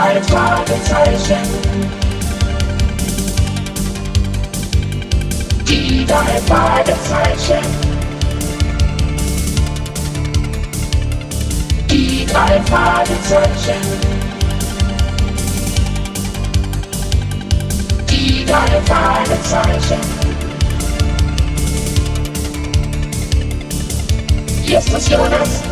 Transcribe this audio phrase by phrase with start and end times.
[0.00, 1.36] drei Fragezeichen.
[5.68, 7.66] Die drei Fragezeichen.
[11.90, 13.80] Die drei Fragezeichen.
[18.08, 20.00] Die drei Fragezeichen.
[24.64, 25.62] Justus Jonas,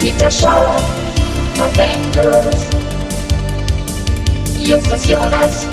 [0.00, 0.80] Peter Schauer,
[1.60, 2.97] Avengers.
[4.68, 5.66] Justus Jonas,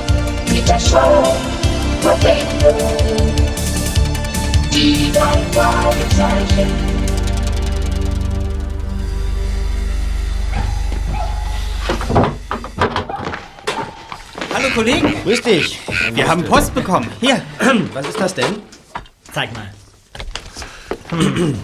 [0.46, 1.36] Peter Schauer,
[2.06, 2.82] Avengers.
[4.72, 6.72] Die drei Fragezeichen.
[14.54, 15.80] Hallo Kollegen, Grüß dich.
[16.14, 17.10] wir haben Post bekommen.
[17.20, 17.42] Hier,
[17.94, 18.62] Was ist das denn?
[19.34, 19.74] Zeig mal.
[21.10, 21.60] Hm.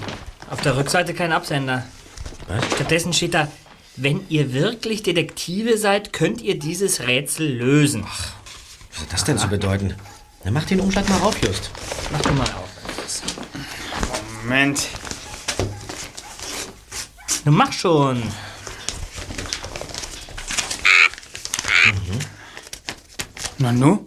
[0.50, 1.84] Auf der Rückseite kein Absender.
[2.50, 2.66] Was?
[2.76, 3.48] Stattdessen steht da,
[3.96, 8.04] wenn ihr wirklich Detektive seid, könnt ihr dieses Rätsel lösen.
[8.04, 9.96] Was hat das denn zu bedeuten?
[10.44, 11.70] Na, mach den Umschlag mal auf, Just.
[12.12, 12.70] Mach du mal auf.
[14.44, 14.88] Moment.
[17.46, 18.22] Du mach schon.
[23.58, 24.00] Nanu,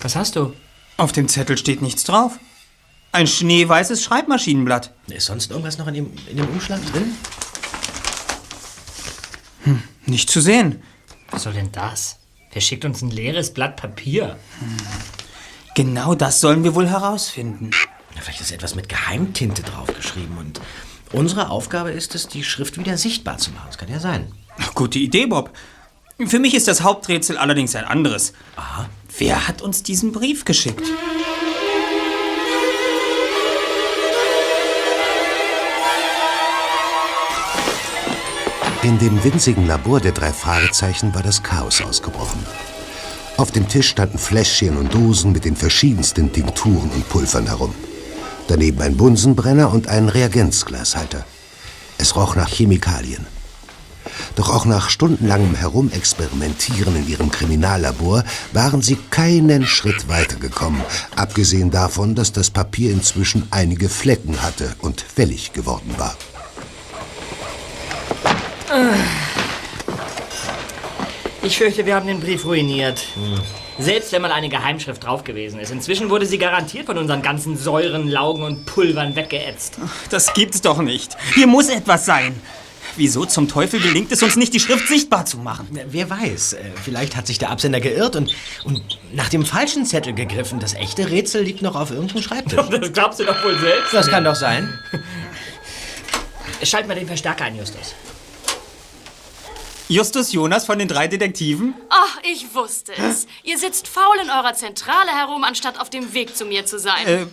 [0.00, 0.54] Was hast du?
[0.96, 2.38] auf dem Zettel steht nichts drauf.
[3.12, 4.92] Ein schneeweißes Schreibmaschinenblatt.
[5.06, 7.14] Ist sonst irgendwas noch in dem, in dem Umschlag drin?
[10.08, 10.82] Nicht zu sehen.
[11.30, 12.18] Was soll denn das?
[12.52, 14.38] Wer schickt uns ein leeres Blatt Papier?
[15.74, 17.70] Genau das sollen wir wohl herausfinden.
[18.18, 20.60] Vielleicht ist etwas mit Geheimtinte draufgeschrieben und
[21.12, 23.66] unsere Aufgabe ist es, die Schrift wieder sichtbar zu machen.
[23.66, 24.32] Das kann ja sein.
[24.74, 25.52] Gute Idee, Bob.
[26.26, 28.32] Für mich ist das Haupträtsel allerdings ein anderes.
[29.18, 30.82] Wer hat uns diesen Brief geschickt?
[38.88, 42.42] In dem winzigen Labor der drei Fragezeichen war das Chaos ausgebrochen.
[43.36, 47.74] Auf dem Tisch standen Fläschchen und Dosen mit den verschiedensten Tinkturen und Pulvern herum.
[48.46, 51.26] Daneben ein Bunsenbrenner und ein Reagenzglashalter.
[51.98, 53.26] Es roch nach Chemikalien.
[54.36, 60.80] Doch auch nach stundenlangem Herumexperimentieren in ihrem Kriminallabor waren sie keinen Schritt weitergekommen,
[61.14, 66.16] abgesehen davon, dass das Papier inzwischen einige Flecken hatte und wellig geworden war.
[71.42, 73.02] Ich fürchte, wir haben den Brief ruiniert.
[73.78, 75.70] Selbst wenn mal eine Geheimschrift drauf gewesen ist.
[75.70, 79.78] Inzwischen wurde sie garantiert von unseren ganzen Säuren, Laugen und Pulvern weggeätzt.
[80.10, 81.16] Das gibt's doch nicht.
[81.34, 82.40] Hier muss etwas sein.
[82.96, 85.68] Wieso zum Teufel gelingt es uns nicht, die Schrift sichtbar zu machen?
[85.70, 88.34] Na, Wer weiß, äh, vielleicht hat sich der Absender geirrt und,
[88.64, 90.58] und nach dem falschen Zettel gegriffen.
[90.58, 92.58] Das echte Rätsel liegt noch auf irgendeinem Schreibtisch.
[92.70, 93.94] Das glaubst du doch wohl selbst.
[93.94, 94.76] Das kann doch sein.
[96.64, 97.94] Schalt mal den Verstärker ein, Justus.
[99.88, 101.74] Justus Jonas von den drei Detektiven?
[101.88, 103.26] Ach, ich wusste es.
[103.42, 107.06] Ihr sitzt faul in eurer Zentrale herum, anstatt auf dem Weg zu mir zu sein.
[107.06, 107.26] Äh,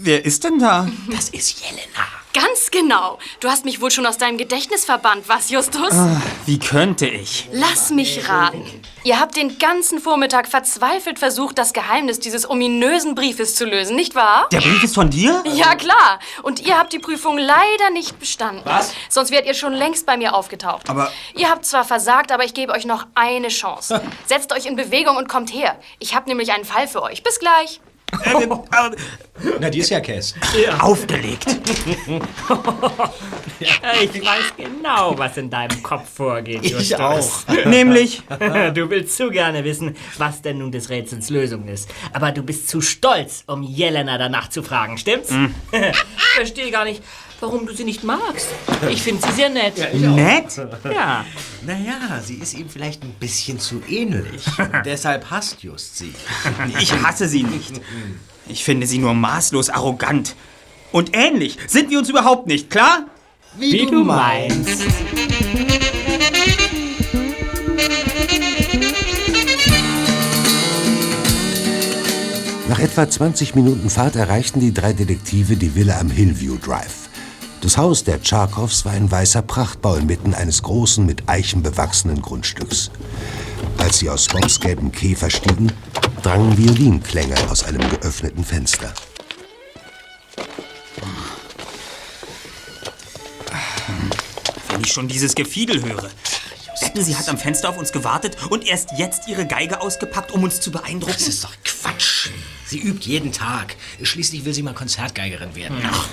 [0.00, 0.88] wer ist denn da?
[1.10, 2.06] Das ist Jelena.
[2.34, 3.18] Ganz genau.
[3.40, 5.92] Du hast mich wohl schon aus deinem Gedächtnis verbannt, was, Justus?
[6.46, 7.48] Wie könnte ich?
[7.52, 8.64] Lass mich raten.
[9.02, 14.14] Ihr habt den ganzen Vormittag verzweifelt versucht, das Geheimnis dieses ominösen Briefes zu lösen, nicht
[14.14, 14.46] wahr?
[14.52, 15.42] Der Brief ist von dir?
[15.46, 16.20] Ja, klar.
[16.42, 18.60] Und ihr habt die Prüfung leider nicht bestanden.
[18.64, 18.92] Was?
[19.08, 20.90] Sonst wärt ihr schon längst bei mir aufgetaucht.
[20.90, 24.00] Aber- Ihr habt zwar versagt, aber ich gebe euch noch eine Chance.
[24.26, 25.76] Setzt euch in Bewegung und kommt her.
[25.98, 27.22] Ich habe nämlich einen Fall für euch.
[27.22, 27.80] Bis gleich.
[29.60, 30.34] Na, die ist ja Cass.
[30.80, 31.46] aufgelegt.
[33.60, 36.82] Ich weiß genau, was in deinem Kopf vorgeht, Justus.
[36.82, 37.28] Ich auch.
[37.66, 38.22] Nämlich,
[38.74, 41.90] Du willst zu gerne wissen, was denn nun des Rätsels Lösung ist.
[42.12, 45.32] Aber du bist zu stolz, um Jelena danach zu fragen, stimmt's?
[45.72, 47.02] Ich verstehe gar nicht,
[47.40, 48.48] warum du sie nicht magst.
[48.90, 49.76] Ich finde sie sehr nett.
[49.94, 50.56] nett?
[50.84, 51.24] Ja.
[51.66, 54.44] Naja, sie ist ihm vielleicht ein bisschen zu ähnlich.
[54.84, 56.14] Deshalb hasst Just sie.
[56.80, 57.80] Ich hasse sie nicht.
[58.48, 60.34] Ich finde sie nur maßlos arrogant.
[60.92, 63.06] Und ähnlich sind wir uns überhaupt nicht, klar?
[63.56, 64.82] Wie du meinst.
[72.68, 77.07] Nach etwa 20 Minuten Fahrt erreichten die drei Detektive die Villa am Hillview Drive.
[77.60, 82.90] Das Haus der Tscharkows war ein weißer Prachtbau inmitten eines großen, mit Eichen bewachsenen Grundstücks.
[83.78, 85.72] Als sie aus Bobs gelbem Käfer stiegen,
[86.22, 88.94] drangen Violinklänge aus einem geöffneten Fenster.
[94.70, 96.10] Wenn ich schon dieses Gefiedel höre.
[96.94, 100.60] Sie hat am Fenster auf uns gewartet und erst jetzt ihre Geige ausgepackt, um uns
[100.60, 101.12] zu beeindrucken?
[101.18, 102.30] Das ist doch Quatsch.
[102.66, 103.76] Sie übt jeden Tag.
[104.02, 105.76] Schließlich will sie mal Konzertgeigerin werden.
[105.90, 106.08] Ach,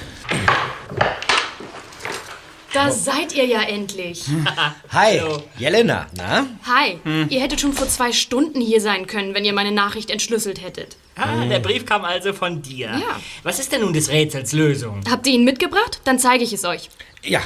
[2.76, 4.26] Da seid ihr ja endlich.
[4.92, 5.22] Hi,
[5.58, 6.46] Jelena, na?
[6.68, 7.00] Hi,
[7.30, 10.98] ihr hättet schon vor zwei Stunden hier sein können, wenn ihr meine Nachricht entschlüsselt hättet.
[11.16, 12.88] Ah, der Brief kam also von dir.
[12.88, 13.22] Ja.
[13.44, 15.00] Was ist denn nun des Rätsels Lösung?
[15.10, 16.02] Habt ihr ihn mitgebracht?
[16.04, 16.90] Dann zeige ich es euch.
[17.24, 17.40] Ja.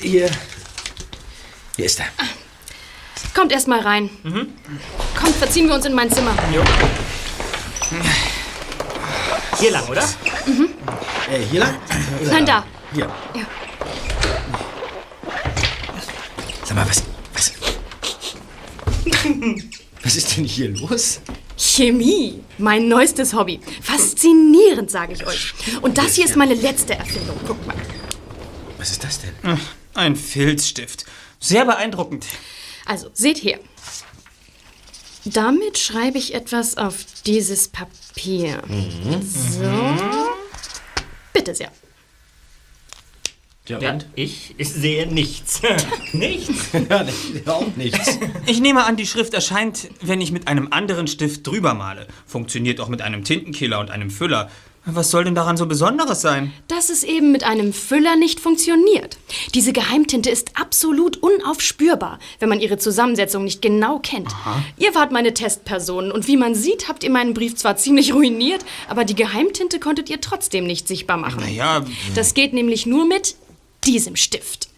[0.00, 0.30] Hier.
[1.74, 2.06] Hier ist er.
[3.34, 4.08] Kommt erst mal rein.
[5.20, 6.36] Kommt, verziehen wir uns in mein Zimmer.
[9.58, 10.04] Hier lang, oder?
[11.28, 11.74] Äh, hier lang?
[12.30, 12.64] Nein, da.
[12.94, 13.10] Hier.
[13.34, 13.42] Ja.
[16.68, 17.02] Sag mal, was.
[17.32, 17.52] Was.
[20.02, 21.20] was ist denn hier los?
[21.56, 23.58] Chemie, mein neuestes Hobby.
[23.80, 25.54] Faszinierend, sage ich euch.
[25.80, 27.38] Und das hier ist meine letzte Erfindung.
[27.46, 27.74] Guckt mal.
[28.76, 29.58] Was ist das denn?
[29.94, 31.06] Ein Filzstift.
[31.40, 32.26] Sehr beeindruckend.
[32.84, 33.60] Also, seht her.
[35.24, 38.62] Damit schreibe ich etwas auf dieses Papier.
[39.22, 39.62] So.
[41.32, 41.72] Bitte sehr.
[43.68, 45.60] Ja, Ja, ich, ich sehe nichts.
[46.12, 46.52] nichts.
[46.88, 48.18] Ja, auch nichts.
[48.46, 52.06] Ich nehme an, die Schrift erscheint, wenn ich mit einem anderen Stift drüber male.
[52.26, 54.50] Funktioniert auch mit einem Tintenkiller und einem Füller.
[54.86, 56.50] Was soll denn daran so Besonderes sein?
[56.68, 59.18] Dass es eben mit einem Füller nicht funktioniert.
[59.54, 64.28] Diese Geheimtinte ist absolut unaufspürbar, wenn man ihre Zusammensetzung nicht genau kennt.
[64.78, 68.64] Ihr wart meine Testpersonen und wie man sieht, habt ihr meinen Brief zwar ziemlich ruiniert,
[68.88, 71.40] aber die Geheimtinte konntet ihr trotzdem nicht sichtbar machen.
[71.40, 73.36] Naja, Das geht nämlich nur mit
[73.84, 74.68] diesem Stift.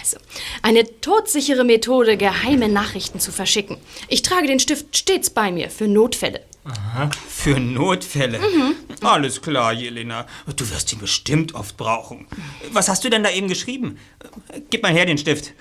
[0.00, 0.16] Also,
[0.62, 3.76] eine todsichere Methode, geheime Nachrichten zu verschicken.
[4.08, 6.40] Ich trage den Stift stets bei mir für Notfälle.
[7.28, 8.40] für Notfälle.
[9.02, 10.26] Alles klar, Jelena.
[10.56, 12.26] Du wirst ihn bestimmt oft brauchen.
[12.72, 13.98] Was hast du denn da eben geschrieben?
[14.70, 15.52] Gib mal her den Stift.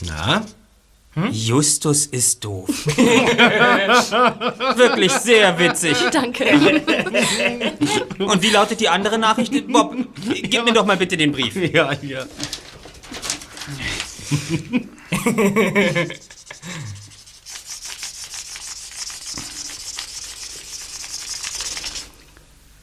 [0.00, 0.46] Na?
[1.30, 2.68] Justus ist doof.
[4.76, 5.96] Wirklich sehr witzig.
[6.12, 6.44] Danke.
[8.18, 9.66] Und wie lautet die andere Nachricht?
[9.68, 9.94] Bob,
[10.26, 11.56] gib mir doch mal bitte den Brief.
[11.56, 12.28] Ja, hier.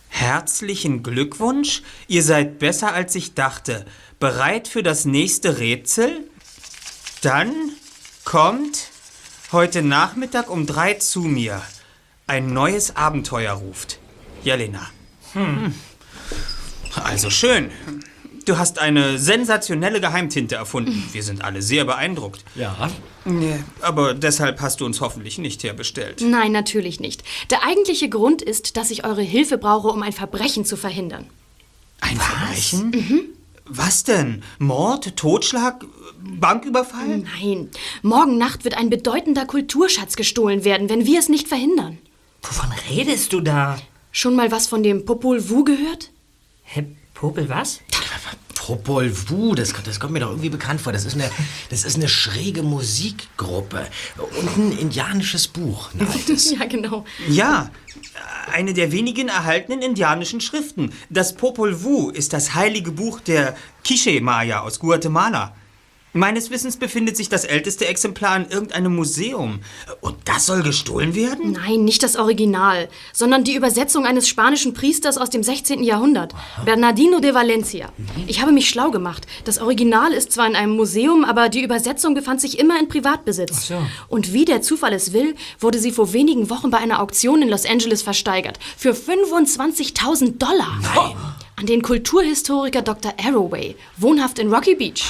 [0.10, 3.86] Herzlichen Glückwunsch, ihr seid besser als ich dachte.
[4.20, 6.28] Bereit für das nächste Rätsel?
[7.22, 7.54] Dann
[8.25, 8.89] kommt
[9.51, 11.62] heute Nachmittag um drei zu mir.
[12.27, 14.00] Ein neues Abenteuer ruft.
[14.44, 14.89] Jelena.
[15.33, 15.74] Hm.
[17.04, 17.69] Also schön.
[18.45, 21.07] Du hast eine sensationelle Geheimtinte erfunden.
[21.12, 22.44] Wir sind alle sehr beeindruckt.
[22.56, 22.92] Ja.
[23.25, 26.22] Nee, Aber deshalb hast du uns hoffentlich nicht herbestellt.
[26.22, 27.24] Nein, natürlich nicht.
[27.50, 31.27] Der eigentliche Grund ist, dass ich eure Hilfe brauche, um ein Verbrechen zu verhindern.
[32.01, 33.35] Ein Verbrechen?
[33.68, 34.44] Was denn?
[34.60, 35.86] Mord, Totschlag,
[36.22, 37.24] Banküberfall?
[37.40, 37.70] Nein,
[38.04, 41.98] morgen Nacht wird ein bedeutender Kulturschatz gestohlen werden, wenn wir es nicht verhindern.
[42.44, 43.78] Wovon redest du da?
[44.12, 46.12] Schon mal was von dem Popol Vuh gehört?
[46.64, 47.82] Hä, Popel, was?
[48.66, 50.92] Popol Vuh, das, das kommt mir doch irgendwie bekannt vor.
[50.92, 51.30] Das ist eine,
[51.70, 53.86] das ist eine schräge Musikgruppe.
[54.18, 55.92] Und ein indianisches Buch.
[55.94, 56.52] Ein altes.
[56.60, 57.06] Ja, genau.
[57.28, 57.70] Ja,
[58.52, 60.92] eine der wenigen erhaltenen indianischen Schriften.
[61.10, 65.56] Das Popol Vuh ist das heilige Buch der Quiche-Maya aus Guatemala.
[66.16, 69.60] Meines Wissens befindet sich das älteste Exemplar in irgendeinem Museum.
[70.00, 71.52] Und das soll gestohlen werden?
[71.52, 75.84] Nein, nicht das Original, sondern die Übersetzung eines spanischen Priesters aus dem 16.
[75.84, 76.34] Jahrhundert,
[76.64, 77.90] Bernardino de Valencia.
[78.28, 79.28] Ich habe mich schlau gemacht.
[79.44, 83.68] Das Original ist zwar in einem Museum, aber die Übersetzung befand sich immer in Privatbesitz.
[83.68, 83.75] so.
[84.08, 87.50] Und wie der Zufall es will, wurde sie vor wenigen Wochen bei einer Auktion in
[87.50, 88.58] Los Angeles versteigert.
[88.78, 90.80] Für 25.000 Dollar.
[90.82, 91.16] Nein.
[91.58, 93.14] An den Kulturhistoriker Dr.
[93.18, 95.06] Arroway, wohnhaft in Rocky Beach.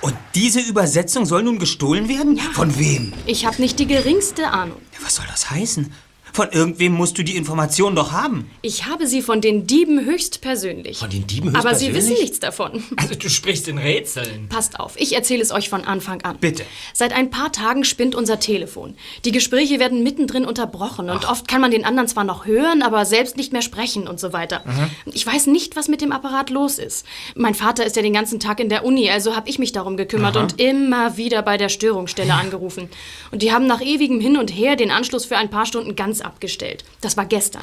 [0.00, 2.38] Und diese Übersetzung soll nun gestohlen werden?
[2.38, 3.12] Von wem?
[3.26, 4.80] Ich habe nicht die geringste Ahnung.
[5.02, 5.92] Was soll das heißen?
[6.32, 8.50] Von irgendwem musst du die Information doch haben.
[8.62, 10.98] Ich habe sie von den Dieben höchstpersönlich.
[10.98, 11.96] Von den Dieben Aber sie höchstpersönlich?
[11.96, 12.82] wissen nichts davon.
[12.96, 14.48] Also du sprichst in Rätseln.
[14.48, 16.36] Passt auf, ich erzähle es euch von Anfang an.
[16.38, 16.64] Bitte.
[16.94, 18.94] Seit ein paar Tagen spinnt unser Telefon.
[19.24, 23.04] Die Gespräche werden mittendrin unterbrochen und oft kann man den anderen zwar noch hören, aber
[23.04, 24.64] selbst nicht mehr sprechen und so weiter.
[25.12, 27.04] Ich weiß nicht, was mit dem Apparat los ist.
[27.34, 29.96] Mein Vater ist ja den ganzen Tag in der Uni, also habe ich mich darum
[29.96, 32.88] gekümmert und immer wieder bei der Störungsstelle angerufen.
[33.30, 36.19] Und die haben nach ewigem Hin und Her den Anschluss für ein paar Stunden ganz
[36.22, 36.84] abgestellt.
[37.00, 37.62] Das war gestern.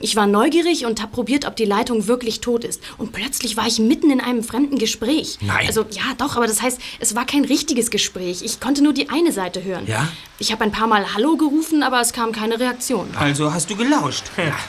[0.00, 2.82] Ich war neugierig und habe probiert, ob die Leitung wirklich tot ist.
[2.98, 5.38] Und plötzlich war ich mitten in einem fremden Gespräch.
[5.40, 5.66] Nein.
[5.66, 8.42] Also ja, doch, aber das heißt, es war kein richtiges Gespräch.
[8.42, 9.86] Ich konnte nur die eine Seite hören.
[9.86, 10.08] Ja?
[10.38, 13.08] Ich habe ein paar Mal Hallo gerufen, aber es kam keine Reaktion.
[13.18, 14.24] Also hast du gelauscht.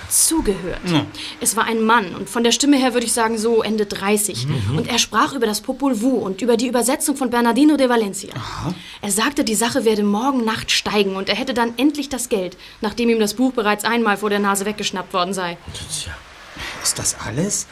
[0.09, 0.79] Zugehört.
[1.41, 4.47] Es war ein Mann und von der Stimme her würde ich sagen so Ende 30.
[4.77, 8.33] Und er sprach über das Popol Vuh und über die Übersetzung von Bernardino de Valencia.
[9.01, 12.55] Er sagte, die Sache werde morgen Nacht steigen und er hätte dann endlich das Geld,
[12.81, 15.57] nachdem ihm das Buch bereits einmal vor der Nase weggeschnappt worden sei.
[15.73, 16.15] Tja.
[16.81, 17.67] Ist das alles?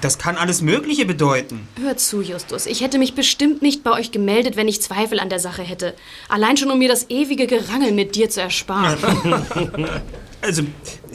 [0.00, 1.68] Das kann alles Mögliche bedeuten.
[1.80, 2.64] Hör zu, Justus.
[2.66, 5.94] Ich hätte mich bestimmt nicht bei euch gemeldet, wenn ich Zweifel an der Sache hätte.
[6.28, 8.98] Allein schon, um mir das ewige Gerangel mit dir zu ersparen.
[10.44, 10.62] Also,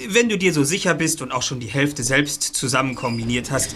[0.07, 3.75] wenn du dir so sicher bist und auch schon die Hälfte selbst zusammen kombiniert hast,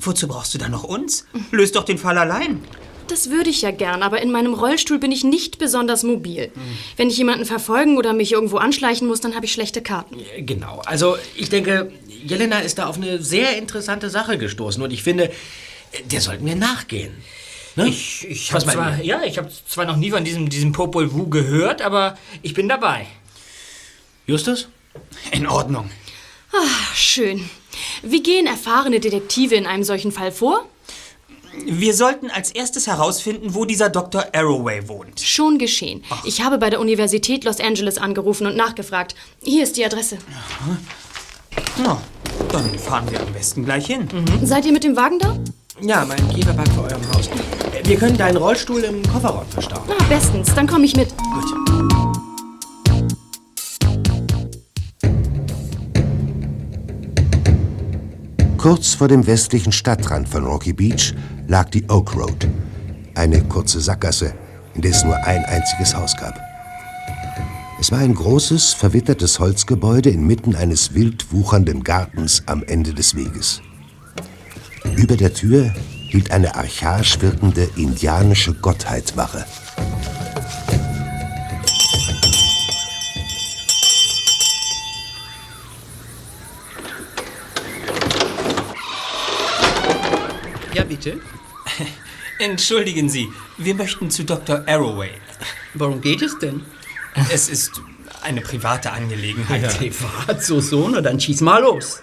[0.00, 1.24] wozu brauchst du dann noch uns?
[1.52, 2.64] Löst doch den Fall allein.
[3.08, 6.52] Das würde ich ja gern, aber in meinem Rollstuhl bin ich nicht besonders mobil.
[6.96, 10.18] Wenn ich jemanden verfolgen oder mich irgendwo anschleichen muss, dann habe ich schlechte Karten.
[10.38, 10.82] Genau.
[10.84, 11.90] Also ich denke,
[12.24, 15.30] Jelena ist da auf eine sehr interessante Sache gestoßen und ich finde,
[16.04, 17.12] der sollten wir nachgehen.
[17.76, 17.88] Ne?
[17.88, 21.12] Ich, ich Was habe zwar, ja, ich hab zwar noch nie von diesem, diesem Popol
[21.12, 23.06] Vuh gehört, aber ich bin dabei.
[24.26, 24.68] Justus?
[25.30, 25.90] In Ordnung.
[26.52, 27.48] Ach, schön.
[28.02, 30.68] Wie gehen erfahrene Detektive in einem solchen Fall vor?
[31.64, 34.24] Wir sollten als erstes herausfinden, wo dieser Dr.
[34.32, 35.20] Arroway wohnt.
[35.20, 36.04] Schon geschehen.
[36.24, 39.14] Ich habe bei der Universität Los Angeles angerufen und nachgefragt.
[39.42, 40.18] Hier ist die Adresse.
[41.82, 42.00] Na,
[42.50, 44.08] dann fahren wir am besten gleich hin.
[44.42, 45.36] Seid ihr mit dem Wagen da?
[45.80, 47.28] Ja, mein Käferpark vor eurem Haus.
[47.84, 49.88] Wir können deinen Rollstuhl im Kofferraum verstauen.
[49.88, 50.54] Ah, bestens.
[50.54, 51.08] Dann komme ich mit.
[51.16, 51.97] Gut.
[58.58, 61.14] Kurz vor dem westlichen Stadtrand von Rocky Beach
[61.46, 62.48] lag die Oak Road,
[63.14, 64.34] eine kurze Sackgasse,
[64.74, 66.34] in der es nur ein einziges Haus gab.
[67.78, 73.62] Es war ein großes, verwittertes Holzgebäude inmitten eines wild wuchernden Gartens am Ende des Weges.
[74.96, 75.72] Über der Tür
[76.08, 79.44] hielt eine archaisch wirkende indianische Gottheit Wache.
[91.12, 91.20] Bitte.
[92.38, 94.62] Entschuldigen Sie, wir möchten zu Dr.
[94.66, 95.10] Arroway.
[95.74, 96.62] Worum geht es denn?
[97.32, 97.80] Es ist
[98.22, 99.76] eine private Angelegenheit.
[99.76, 102.00] Privat, so so, na dann schieß mal los.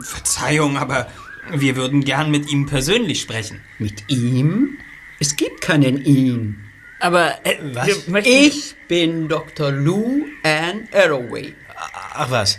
[0.00, 1.06] Verzeihung, aber
[1.52, 3.60] wir würden gern mit ihm persönlich sprechen.
[3.78, 4.78] Mit ihm?
[5.18, 6.58] Es gibt keinen ihn.
[7.00, 9.70] Aber äh, wir möchten- Ich bin Dr.
[9.72, 11.54] Lou Ann Arroway.
[12.12, 12.58] Ach was.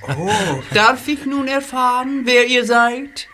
[0.74, 3.28] Darf ich nun erfahren, wer ihr seid?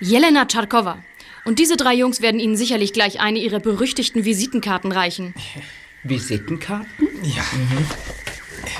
[0.00, 0.98] Jelena Tscharkova.
[1.44, 5.34] Und diese drei Jungs werden Ihnen sicherlich gleich eine ihrer berüchtigten Visitenkarten reichen.
[6.02, 7.08] Visitenkarten?
[7.22, 7.42] Ja.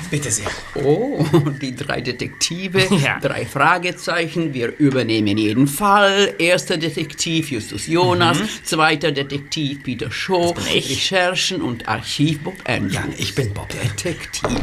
[0.09, 0.47] Bitte sehr.
[0.75, 1.25] Oh,
[1.61, 3.19] die drei Detektive, Ja.
[3.19, 6.33] drei Fragezeichen, wir übernehmen jeden Fall.
[6.37, 12.93] Erster Detektiv Justus Jonas, zweiter Detektiv Peter Shaw, Recherchen und Archiv Bob Andrews.
[12.93, 13.69] Ja, ich bin Bob.
[13.69, 14.61] Detektive.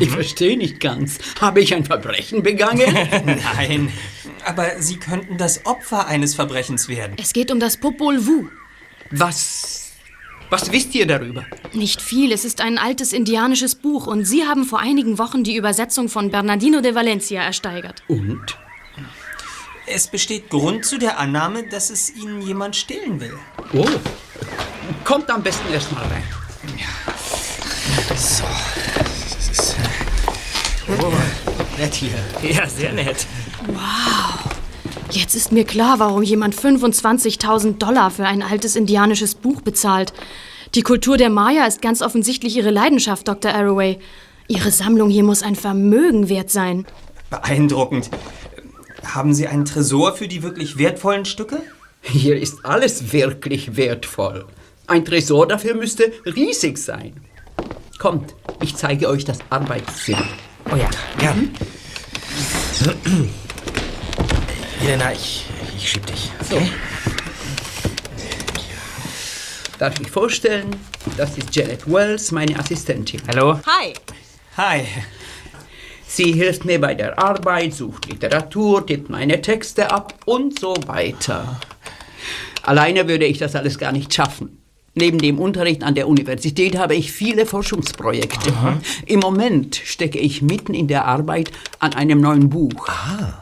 [0.00, 1.18] Ich verstehe nicht ganz.
[1.40, 2.92] Habe ich ein Verbrechen begangen?
[3.56, 3.90] Nein,
[4.44, 7.16] aber Sie könnten das Opfer eines Verbrechens werden.
[7.20, 8.48] Es geht um das Popol Vuh.
[9.10, 9.81] Was,
[10.52, 11.46] was wisst ihr darüber?
[11.72, 15.56] Nicht viel, es ist ein altes indianisches Buch und Sie haben vor einigen Wochen die
[15.56, 18.02] Übersetzung von Bernardino de Valencia ersteigert.
[18.06, 18.58] Und?
[19.86, 23.32] Es besteht Grund zu der Annahme, dass es Ihnen jemand stehlen will.
[23.72, 23.88] Oh,
[25.04, 26.22] kommt am besten erst mal rein.
[31.78, 32.10] Nett hier.
[32.42, 33.26] Ja, sehr nett.
[35.12, 40.14] Jetzt ist mir klar, warum jemand 25.000 Dollar für ein altes indianisches Buch bezahlt.
[40.74, 43.52] Die Kultur der Maya ist ganz offensichtlich Ihre Leidenschaft, Dr.
[43.54, 43.98] Arroway.
[44.48, 46.86] Ihre Sammlung hier muss ein Vermögen wert sein.
[47.28, 48.08] Beeindruckend.
[49.04, 51.60] Haben Sie einen Tresor für die wirklich wertvollen Stücke?
[52.00, 54.46] Hier ist alles wirklich wertvoll.
[54.86, 57.12] Ein Tresor dafür müsste riesig sein.
[57.98, 60.24] Kommt, ich zeige euch das Arbeitszimmer.
[60.72, 60.88] Oh ja.
[61.18, 61.54] Gern.
[64.82, 65.44] Jelena, ich,
[65.76, 66.32] ich schieb dich.
[66.50, 66.60] So.
[69.78, 70.74] Darf ich vorstellen,
[71.16, 73.22] das ist Janet Wells, meine Assistentin.
[73.28, 73.60] Hallo?
[73.64, 73.92] Hi.
[74.56, 74.84] Hi.
[76.04, 81.60] Sie hilft mir bei der Arbeit, sucht Literatur, tippt meine Texte ab und so weiter.
[82.64, 84.61] Alleine würde ich das alles gar nicht schaffen.
[84.94, 88.52] Neben dem Unterricht an der Universität habe ich viele Forschungsprojekte.
[89.06, 92.88] Im Moment stecke ich mitten in der Arbeit an einem neuen Buch.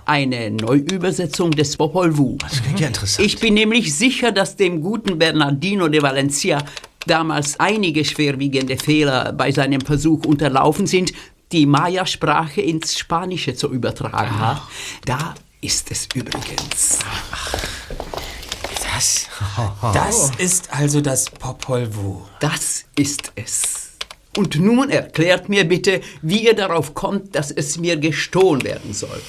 [0.04, 2.36] Eine Neuübersetzung des Popol Vuh.
[2.38, 3.26] Das klingt ja interessant.
[3.26, 6.64] Ich bin nämlich sicher, dass dem guten Bernardino de Valencia
[7.06, 11.12] damals einige schwerwiegende Fehler bei seinem Versuch unterlaufen sind,
[11.50, 14.60] die Maya-Sprache ins Spanische zu übertragen.
[15.04, 17.00] Da ist es übrigens.
[19.00, 19.92] Das?
[19.94, 22.22] Das ist also das Popol Vuh.
[22.40, 23.90] Das ist es.
[24.36, 29.20] Und nun erklärt mir bitte, wie ihr darauf kommt, dass es mir gestohlen werden soll.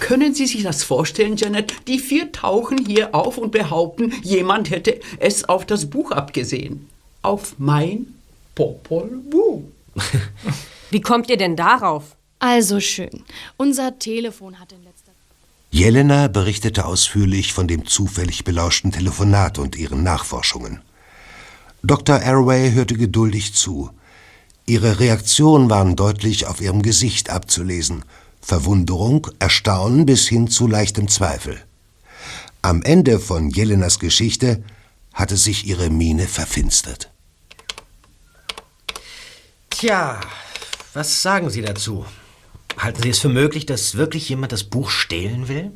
[0.00, 1.74] Können Sie sich das vorstellen, Janet?
[1.86, 6.88] Die vier tauchen hier auf und behaupten, jemand hätte es auf das Buch abgesehen.
[7.22, 8.14] Auf mein
[8.54, 9.62] Popol Vuh.
[10.90, 12.16] Wie kommt ihr denn darauf?
[12.38, 13.24] Also schön.
[13.56, 14.83] Unser Telefon hat in letzter
[15.74, 20.82] Jelena berichtete ausführlich von dem zufällig belauschten Telefonat und ihren Nachforschungen.
[21.82, 22.22] Dr.
[22.22, 23.90] Arroway hörte geduldig zu.
[24.66, 28.04] Ihre Reaktionen waren deutlich auf ihrem Gesicht abzulesen.
[28.40, 31.60] Verwunderung, Erstaunen bis hin zu leichtem Zweifel.
[32.62, 34.62] Am Ende von Jelenas Geschichte
[35.12, 37.10] hatte sich ihre Miene verfinstert.
[39.70, 40.20] Tja,
[40.92, 42.06] was sagen Sie dazu?
[42.78, 45.72] Halten Sie es für möglich, dass wirklich jemand das Buch stehlen will?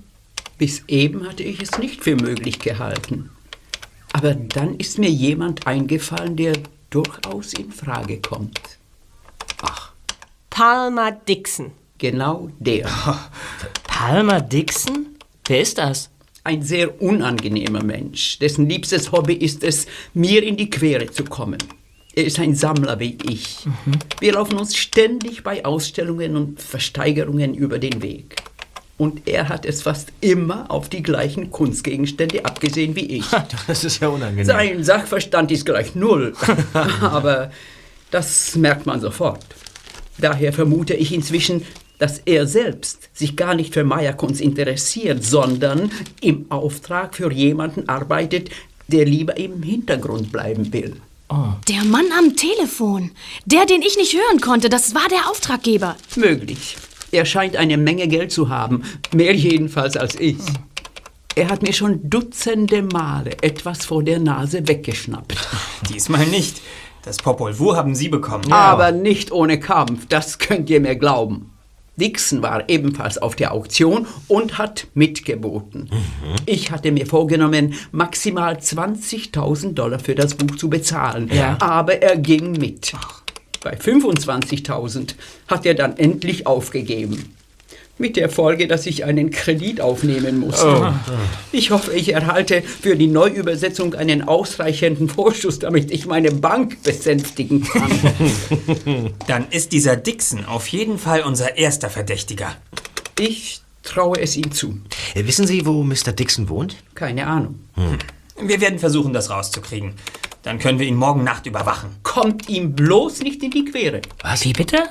[0.58, 3.30] Bis eben hatte ich es nicht für möglich gehalten.
[4.12, 6.54] Aber dann ist mir jemand eingefallen, der
[6.90, 8.60] durchaus in Frage kommt.
[10.58, 11.70] Palmer Dixon.
[11.98, 12.88] Genau der.
[13.86, 15.06] Palmer Dixon?
[15.46, 16.10] Wer ist das?
[16.42, 21.58] Ein sehr unangenehmer Mensch, dessen liebstes Hobby ist es, mir in die Quere zu kommen.
[22.18, 23.58] Er ist ein Sammler wie ich.
[24.18, 28.34] Wir laufen uns ständig bei Ausstellungen und Versteigerungen über den Weg.
[28.96, 33.24] Und er hat es fast immer auf die gleichen Kunstgegenstände abgesehen wie ich.
[33.68, 34.46] Das ist ja unangenehm.
[34.46, 36.34] Sein Sachverstand ist gleich null.
[37.00, 37.52] Aber
[38.10, 39.46] das merkt man sofort.
[40.18, 41.64] Daher vermute ich inzwischen,
[41.98, 48.50] dass er selbst sich gar nicht für Maya-Kunst interessiert, sondern im Auftrag für jemanden arbeitet,
[48.88, 50.96] der lieber im Hintergrund bleiben will.
[51.30, 53.10] Der Mann am Telefon.
[53.44, 55.96] Der, den ich nicht hören konnte, das war der Auftraggeber.
[56.16, 56.76] Möglich.
[57.10, 58.82] Er scheint eine Menge Geld zu haben,
[59.12, 60.38] mehr jedenfalls als ich.
[61.34, 65.36] Er hat mir schon dutzende Male etwas vor der Nase weggeschnappt.
[65.88, 66.60] Diesmal nicht.
[67.04, 68.52] Das Popol Vuh haben Sie bekommen.
[68.52, 71.52] Aber nicht ohne Kampf, das könnt ihr mir glauben.
[71.98, 75.90] Dixon war ebenfalls auf der Auktion und hat mitgeboten.
[76.46, 81.30] Ich hatte mir vorgenommen, maximal 20.000 Dollar für das Buch zu bezahlen.
[81.32, 81.56] Ja.
[81.60, 82.92] Aber er ging mit.
[83.62, 85.14] Bei 25.000
[85.48, 87.34] hat er dann endlich aufgegeben.
[87.98, 90.94] Mit der Folge, dass ich einen Kredit aufnehmen musste.
[91.50, 97.64] Ich hoffe, ich erhalte für die Neuübersetzung einen ausreichenden Vorschuss, damit ich meine Bank besänftigen
[97.64, 97.90] kann.
[99.26, 102.54] Dann ist dieser Dixon auf jeden Fall unser erster Verdächtiger.
[103.18, 104.78] Ich traue es ihm zu.
[105.14, 106.12] Äh, Wissen Sie, wo Mr.
[106.12, 106.76] Dixon wohnt?
[106.94, 107.58] Keine Ahnung.
[108.40, 109.94] Wir werden versuchen, das rauszukriegen.
[110.42, 111.90] Dann können wir ihn morgen Nacht überwachen.
[112.04, 114.02] Kommt ihm bloß nicht in die Quere.
[114.22, 114.44] Was?
[114.44, 114.84] Wie bitte?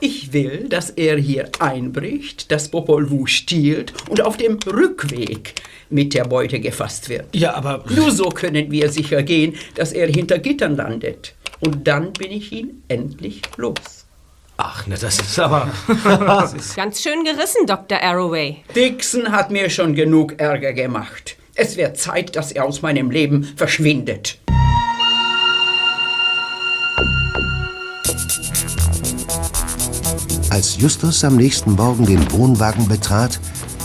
[0.00, 5.54] Ich will, dass er hier einbricht, das Popol Vuh stiehlt und auf dem Rückweg
[5.90, 7.34] mit der Beute gefasst wird.
[7.34, 7.84] Ja, aber...
[7.88, 11.34] Nur so können wir sicher gehen, dass er hinter Gittern landet.
[11.58, 14.06] Und dann bin ich ihn endlich los.
[14.56, 15.72] Ach, na, das ist aber...
[16.76, 18.00] Ganz schön gerissen, Dr.
[18.00, 18.58] Arroway.
[18.76, 21.36] Dixon hat mir schon genug Ärger gemacht.
[21.56, 24.38] Es wird Zeit, dass er aus meinem Leben verschwindet.
[30.58, 33.38] Als Justus am nächsten Morgen den Wohnwagen betrat,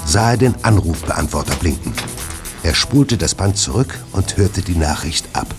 [0.07, 1.93] sah er den Anrufbeantworter blinken.
[2.63, 5.53] Er spulte das Band zurück und hörte die Nachricht ab.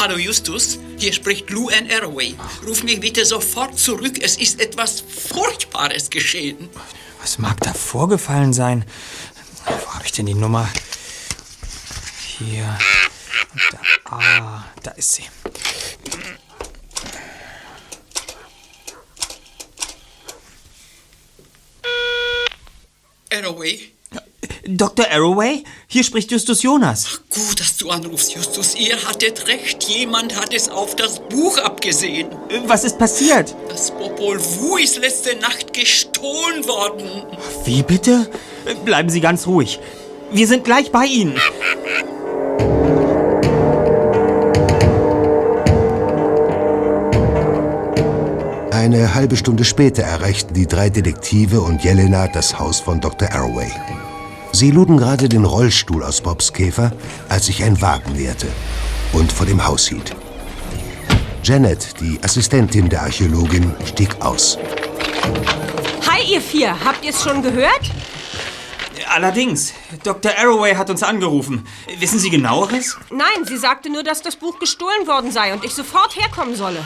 [0.00, 2.34] Hallo Justus, hier spricht Lou Ann Arroway.
[2.66, 6.68] Ruf mich bitte sofort zurück, es ist etwas Furchtbares geschehen.
[7.20, 8.84] Was mag da vorgefallen sein?
[9.66, 10.68] Wo habe ich denn die Nummer?
[12.38, 12.78] Hier.
[13.70, 13.78] Da,
[14.10, 15.24] ah, da ist sie.
[23.32, 23.92] Arroway?
[24.66, 25.06] Dr.
[25.10, 25.64] Arroway?
[25.86, 27.20] Hier spricht Justus Jonas.
[27.30, 28.74] Gut, dass du anrufst, Justus.
[28.74, 29.84] Ihr hattet recht.
[29.84, 32.28] Jemand hat es auf das Buch abgesehen.
[32.66, 33.54] Was ist passiert?
[33.68, 37.08] Das Popol Vuh ist letzte Nacht gestohlen worden.
[37.64, 38.30] Wie bitte?
[38.84, 39.78] Bleiben Sie ganz ruhig.
[40.32, 41.38] Wir sind gleich bei Ihnen.
[48.70, 53.30] Eine halbe Stunde später erreichten die drei Detektive und Jelena das Haus von Dr.
[53.32, 53.70] Arroway.
[54.54, 56.92] Sie luden gerade den Rollstuhl aus Bobs Käfer,
[57.28, 58.46] als sich ein Wagen näherte
[59.12, 60.14] und vor dem Haus hielt.
[61.42, 64.56] Janet, die Assistentin der Archäologin, stieg aus.
[66.08, 66.84] Hi, ihr vier.
[66.84, 67.90] Habt ihr es schon gehört?
[69.12, 69.72] Allerdings,
[70.04, 70.30] Dr.
[70.38, 71.66] Arroway hat uns angerufen.
[71.98, 72.96] Wissen Sie genaueres?
[73.10, 76.84] Nein, sie sagte nur, dass das Buch gestohlen worden sei und ich sofort herkommen solle.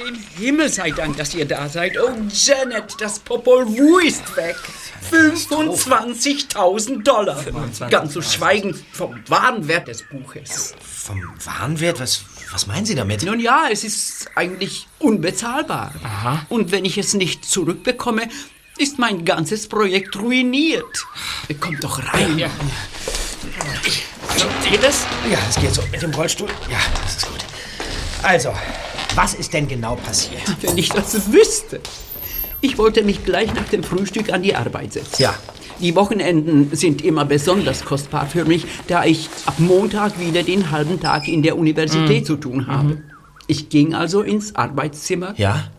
[0.00, 1.98] Dem Himmel sei Dank, dass ihr da seid.
[2.00, 4.56] Oh, Janet, das Popol Vuh ist weg.
[5.10, 7.44] 25.000 Dollar.
[7.90, 10.74] Ganz zu schweigen vom wahren Wert des Buches.
[10.80, 12.00] Vom Warenwert?
[12.00, 13.24] Was, was meinen Sie damit?
[13.24, 15.92] Nun ja, es ist eigentlich unbezahlbar.
[16.48, 18.28] Und wenn ich es nicht zurückbekomme,
[18.78, 21.06] ist mein ganzes Projekt ruiniert.
[21.60, 22.50] Kommt doch rein.
[24.28, 25.04] Also, geht es?
[25.30, 25.82] Ja, es geht so.
[25.90, 26.48] Mit dem Rollstuhl?
[26.70, 27.44] Ja, das ist gut.
[28.22, 28.54] Also,
[29.14, 30.42] was ist denn genau passiert?
[30.60, 31.80] Wenn ich das wüsste.
[32.60, 35.22] Ich wollte mich gleich nach dem Frühstück an die Arbeit setzen.
[35.22, 35.34] Ja.
[35.80, 41.00] Die Wochenenden sind immer besonders kostbar für mich, da ich ab Montag wieder den halben
[41.00, 43.02] Tag in der Universität zu tun habe.
[43.46, 45.70] Ich ging also ins Arbeitszimmer Ja?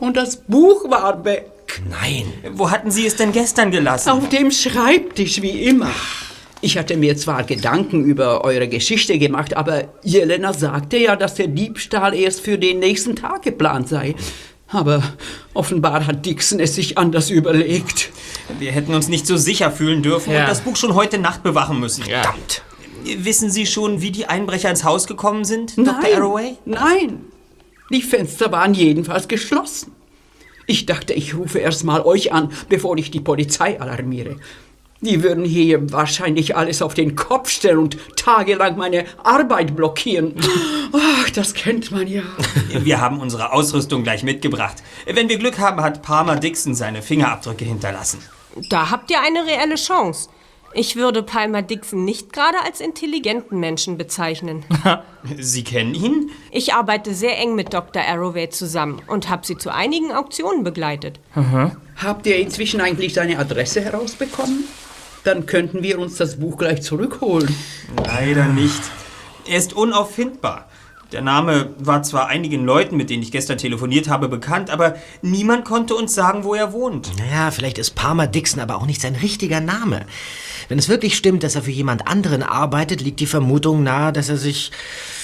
[0.00, 1.46] und das Buch war weg.
[1.88, 2.24] Nein.
[2.54, 4.10] Wo hatten Sie es denn gestern gelassen?
[4.10, 5.90] Auf dem Schreibtisch wie immer.
[6.62, 11.46] Ich hatte mir zwar Gedanken über eure Geschichte gemacht, aber Jelena sagte ja, dass der
[11.48, 14.14] Diebstahl erst für den nächsten Tag geplant sei.
[14.68, 15.02] Aber
[15.54, 18.10] offenbar hat Dixon es sich anders überlegt.
[18.58, 20.40] Wir hätten uns nicht so sicher fühlen dürfen Ja.
[20.40, 22.04] und das Buch schon heute Nacht bewachen müssen.
[22.04, 22.62] Verdammt.
[23.04, 25.96] Wissen Sie schon, wie die Einbrecher ins Haus gekommen sind, Dr.
[26.14, 26.56] Arroway?
[26.66, 27.24] nein.
[27.92, 29.90] Die Fenster waren jedenfalls geschlossen.
[30.66, 34.36] Ich dachte, ich rufe erst mal euch an, bevor ich die Polizei alarmiere.
[35.02, 40.34] Die würden hier wahrscheinlich alles auf den Kopf stellen und tagelang meine Arbeit blockieren.
[40.92, 42.22] Ach, das kennt man ja.
[42.68, 44.82] Wir haben unsere Ausrüstung gleich mitgebracht.
[45.06, 48.18] Wenn wir Glück haben, hat Palmer Dixon seine Fingerabdrücke hinterlassen.
[48.68, 50.28] Da habt ihr eine reelle Chance.
[50.72, 54.64] Ich würde Palmer Dixon nicht gerade als intelligenten Menschen bezeichnen.
[55.38, 56.30] Sie kennen ihn?
[56.52, 58.02] Ich arbeite sehr eng mit Dr.
[58.02, 61.18] Arroway zusammen und habe sie zu einigen Auktionen begleitet.
[61.96, 64.64] Habt ihr inzwischen eigentlich seine Adresse herausbekommen?
[65.24, 67.54] Dann könnten wir uns das Buch gleich zurückholen.
[68.04, 68.80] Leider nicht.
[69.46, 70.66] Er ist unauffindbar.
[71.12, 75.64] Der Name war zwar einigen Leuten, mit denen ich gestern telefoniert habe, bekannt, aber niemand
[75.64, 77.10] konnte uns sagen, wo er wohnt.
[77.18, 80.06] Naja, vielleicht ist Palmer Dixon aber auch nicht sein richtiger Name.
[80.68, 84.28] Wenn es wirklich stimmt, dass er für jemand anderen arbeitet, liegt die Vermutung nahe, dass
[84.28, 84.70] er sich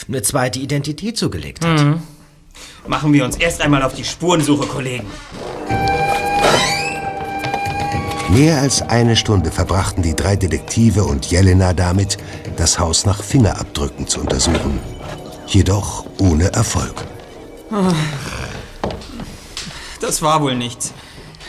[0.09, 2.01] eine zweite Identität zugelegt hat.
[2.89, 5.07] Machen wir uns erst einmal auf die Spurensuche, Kollegen.
[8.31, 12.19] Mehr als eine Stunde verbrachten die drei Detektive und Jelena damit,
[12.57, 14.81] das Haus nach Fingerabdrücken zu untersuchen.
[15.47, 17.05] Jedoch ohne Erfolg.
[20.01, 20.93] Das war wohl nichts.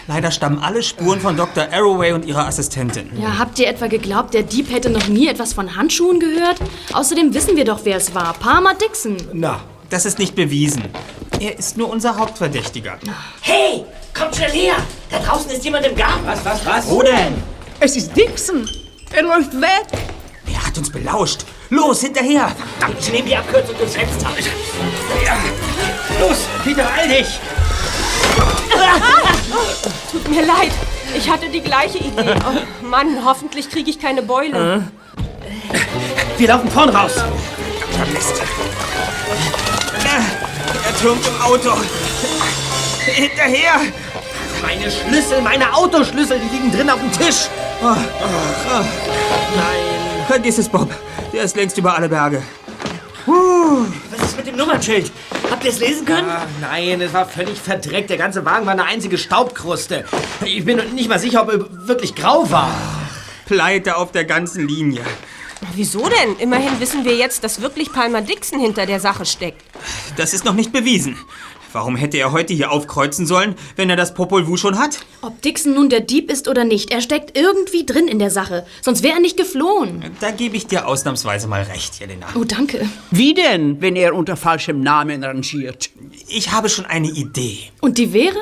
[0.08, 1.68] Leider stammen alle Spuren von Dr.
[1.72, 3.10] Arroway und ihrer Assistentin.
[3.20, 6.58] Ja, habt ihr etwa geglaubt, der Dieb hätte noch nie etwas von Handschuhen gehört?
[6.94, 8.34] Außerdem wissen wir doch, wer es war.
[8.34, 9.18] Palmer Dixon.
[9.34, 10.84] Na, Das ist nicht bewiesen.
[11.40, 12.98] Er ist nur unser Hauptverdächtiger.
[13.42, 14.76] Hey, kommt schnell her!
[15.10, 16.26] Da draußen ist jemand im Garten.
[16.26, 16.90] was, was, was?
[16.90, 17.42] Wo denn?
[17.80, 18.70] Es ist Dixon.
[19.12, 19.88] Er läuft weg.
[20.52, 21.46] Er hat uns belauscht.
[21.70, 22.52] Los, hinterher!
[23.00, 24.30] Ich nehme die Abkürzung durchs Fenster.
[26.20, 27.28] Los, Peter, eil dich!
[30.12, 30.72] Tut mir leid,
[31.16, 32.36] ich hatte die gleiche Idee.
[32.46, 34.84] Oh, Mann, hoffentlich kriege ich keine Beule.
[36.38, 37.14] Wir laufen vorn raus.
[40.88, 41.72] Er türmt im Auto.
[43.06, 43.74] Hinterher!
[44.62, 47.50] Meine Schlüssel, meine Autoschlüssel, die liegen drin auf dem Tisch.
[50.28, 50.90] Vergiss es, Bob.
[51.34, 52.42] Der ist längst über alle Berge.
[53.26, 55.12] Was ist mit dem Nummernschild?
[55.52, 56.30] Habt ihr es lesen können?
[56.32, 58.10] Ach nein, es war völlig verdreckt.
[58.10, 60.06] Der ganze Wagen war eine einzige Staubkruste.
[60.46, 62.72] Ich bin nicht mal sicher, ob er wirklich grau war.
[63.46, 65.02] Pleite auf der ganzen Linie.
[65.74, 66.38] Wieso denn?
[66.40, 69.64] Immerhin wissen wir jetzt, dass wirklich Palmer Dixon hinter der Sache steckt.
[70.16, 71.18] Das ist noch nicht bewiesen.
[71.74, 75.00] Warum hätte er heute hier aufkreuzen sollen, wenn er das Popol Vuh schon hat?
[75.22, 78.66] Ob Dixon nun der Dieb ist oder nicht, er steckt irgendwie drin in der Sache.
[78.82, 80.04] Sonst wäre er nicht geflohen.
[80.20, 82.28] Da gebe ich dir ausnahmsweise mal recht, Jelena.
[82.36, 82.88] Oh, danke.
[83.12, 85.90] Wie denn, wenn er unter falschem Namen rangiert?
[86.28, 87.60] Ich habe schon eine Idee.
[87.82, 88.38] Und die wäre?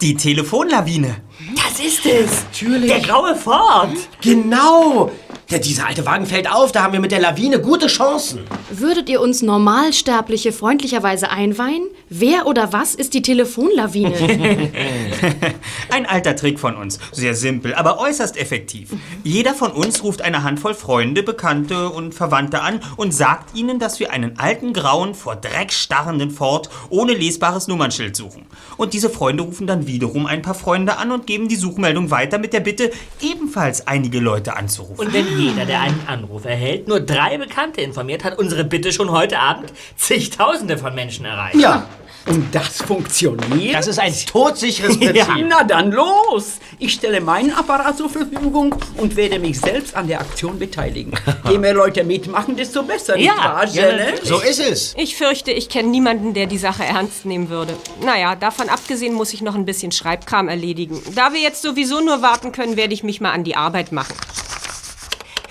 [0.00, 1.16] Die Telefonlawine.
[1.54, 2.44] Das ist es.
[2.44, 2.90] Natürlich.
[2.90, 3.90] Der graue Ford.
[4.22, 5.10] Genau.
[5.50, 8.40] Der, dieser alte Wagen fällt auf, da haben wir mit der Lawine gute Chancen.
[8.68, 11.86] Würdet ihr uns Normalsterbliche freundlicherweise einweihen?
[12.08, 14.16] Wer oder was ist die Telefonlawine?
[15.90, 16.98] Ein alter Trick von uns.
[17.12, 18.90] Sehr simpel, aber äußerst effektiv.
[19.22, 24.00] Jeder von uns ruft eine Handvoll Freunde, Bekannte und Verwandte an und sagt ihnen, dass
[24.00, 28.46] wir einen alten, grauen, vor Dreck starrenden Ford ohne lesbares Nummernschild suchen.
[28.76, 32.38] Und diese Freunde rufen dann wiederum ein paar Freunde an und geben die Suchmeldung weiter
[32.38, 35.06] mit der Bitte, ebenfalls einige Leute anzurufen.
[35.06, 39.10] Und wenn jeder, der einen Anruf erhält, nur drei Bekannte informiert, hat unsere Bitte schon
[39.10, 41.56] heute Abend zigtausende von Menschen erreicht.
[41.56, 41.88] Ja,
[42.26, 43.74] Und das funktioniert?
[43.74, 45.16] das ist ein todsicheres Prinzip.
[45.16, 46.54] Ja, na dann los!
[46.78, 51.12] Ich stelle meinen Apparat zur Verfügung und werde mich selbst an der Aktion beteiligen.
[51.50, 54.20] Je mehr Leute mitmachen, desto besser, nicht Ja, wahr, ja, natürlich.
[54.24, 54.94] So ist es.
[54.96, 57.74] Ich fürchte, ich kenne niemanden, der die Sache ernst nehmen würde.
[58.04, 61.00] Naja, davon abgesehen muss ich noch ein bisschen Schreibkram erledigen.
[61.14, 64.14] Da wir jetzt sowieso nur warten können, werde ich mich mal an die Arbeit machen.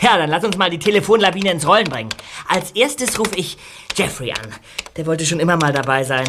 [0.06, 2.10] Ja, dann lass uns mal die Telefonlawine ins Rollen bringen.
[2.48, 3.58] Als erstes rufe ich
[3.96, 4.54] Jeffrey an.
[4.96, 6.28] Der wollte schon immer mal dabei sein.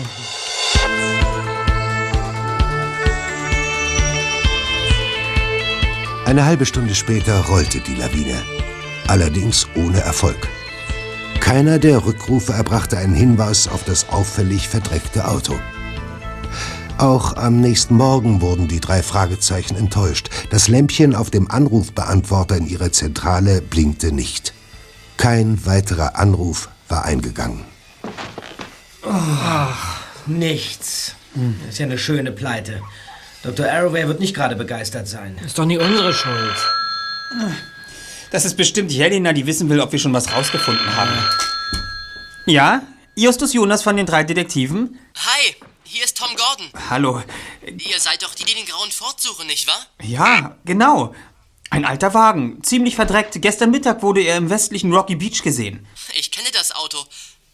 [6.25, 8.43] Eine halbe Stunde später rollte die Lawine.
[9.09, 10.49] allerdings ohne Erfolg.
[11.41, 15.55] Keiner der Rückrufe erbrachte einen Hinweis auf das auffällig verdreckte Auto.
[16.99, 20.31] Auch am nächsten Morgen wurden die drei Fragezeichen enttäuscht.
[20.49, 24.55] Das Lämpchen auf dem Anrufbeantworter in ihrer Zentrale blinkte nicht.
[25.19, 27.65] Kein weiterer Anruf war eingegangen.
[30.25, 31.15] Nichts.
[31.35, 32.81] Das ist ja eine schöne Pleite.
[33.43, 33.67] Dr.
[33.67, 35.37] Arroway wird nicht gerade begeistert sein.
[35.45, 36.57] Ist doch nie unsere Schuld.
[38.31, 41.13] Das ist bestimmt Jelena, die wissen will, ob wir schon was rausgefunden haben.
[42.47, 42.83] Ja?
[43.15, 44.99] Justus Jonas von den drei Detektiven?
[45.15, 45.57] Hi,
[45.97, 46.71] hier ist Tom Gordon.
[46.91, 47.23] Hallo.
[47.63, 49.87] Ihr seid doch die, die den grauen Ford suchen, nicht wahr?
[50.03, 51.15] Ja, genau.
[51.71, 53.41] Ein alter Wagen, ziemlich verdreckt.
[53.41, 55.89] Gestern Mittag wurde er im westlichen Rocky Beach gesehen.
[56.13, 57.03] Ich kenne das Auto.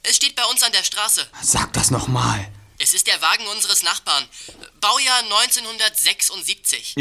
[0.02, 1.24] Es steht bei uns an der Straße.
[1.40, 2.48] Sag das nochmal.
[2.78, 4.24] Es ist der Wagen unseres Nachbarn.
[4.80, 6.96] Baujahr 1976.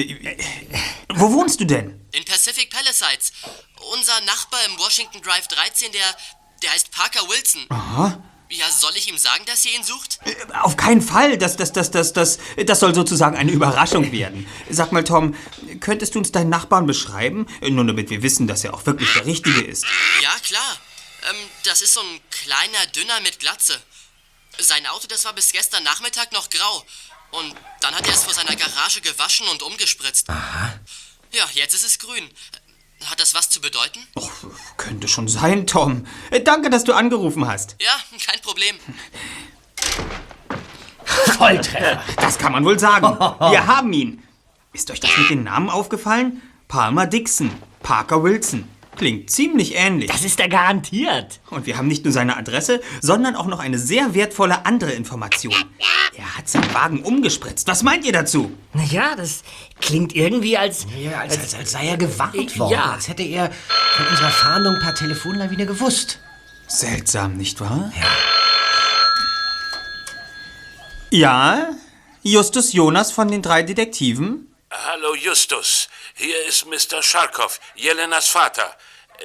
[1.10, 2.06] Wo wohnst du denn?
[2.12, 3.32] In Pacific Palisades.
[3.94, 6.16] Unser Nachbar im Washington Drive 13, der,
[6.62, 7.66] der heißt Parker Wilson.
[7.70, 8.24] Aha.
[8.52, 10.20] Ja, soll ich ihm sagen, dass ihr ihn sucht?
[10.62, 11.38] Auf keinen Fall.
[11.38, 14.46] Das, das, das, das, das, das soll sozusagen eine Überraschung werden.
[14.70, 15.36] Sag mal, Tom,
[15.80, 17.48] könntest du uns deinen Nachbarn beschreiben?
[17.62, 19.86] Nur damit wir wissen, dass er auch wirklich der Richtige ist.
[20.22, 20.78] Ja, klar.
[21.30, 23.80] Ähm, das ist so ein kleiner Dünner mit Glatze.
[24.60, 26.86] Sein Auto, das war bis gestern Nachmittag noch grau.
[27.32, 30.30] Und dann hat er es vor seiner Garage gewaschen und umgespritzt.
[30.30, 30.78] Aha.
[31.32, 32.30] Ja, jetzt ist es grün.
[33.06, 34.00] Hat das was zu bedeuten?
[34.16, 34.30] Oh,
[34.78, 36.06] könnte schon sein, Tom.
[36.30, 37.76] Äh, Danke, dass du angerufen hast.
[37.80, 37.94] Ja,
[38.26, 38.76] kein Problem.
[41.04, 42.04] Volltreffer.
[42.18, 43.08] Das kann man wohl sagen.
[43.52, 44.24] Wir haben ihn.
[44.74, 46.42] Ist euch das mit den Namen aufgefallen?
[46.68, 47.52] Palmer Dixon,
[47.84, 48.68] Parker Wilson.
[49.02, 50.12] Klingt ziemlich ähnlich.
[50.12, 51.40] Das ist er garantiert.
[51.50, 55.56] Und wir haben nicht nur seine Adresse, sondern auch noch eine sehr wertvolle andere Information.
[56.16, 57.68] Er hat seinen Wagen umgespritzt.
[57.68, 58.56] Was meint ihr dazu?
[58.74, 59.42] Naja, das
[59.80, 60.86] klingt irgendwie als...
[60.96, 62.74] Ja, als, als, als sei er gewarnt worden.
[62.74, 62.92] Ja.
[62.92, 63.50] Als hätte er
[63.98, 66.20] von unserer Fahndung per Telefonlawine gewusst.
[66.68, 67.92] Seltsam, nicht wahr?
[68.00, 68.08] Ja.
[71.10, 71.70] Ja,
[72.22, 74.54] Justus Jonas von den drei Detektiven?
[74.70, 77.02] Hallo Justus, hier ist Mr.
[77.02, 78.78] Scharkow, Jelenas Vater.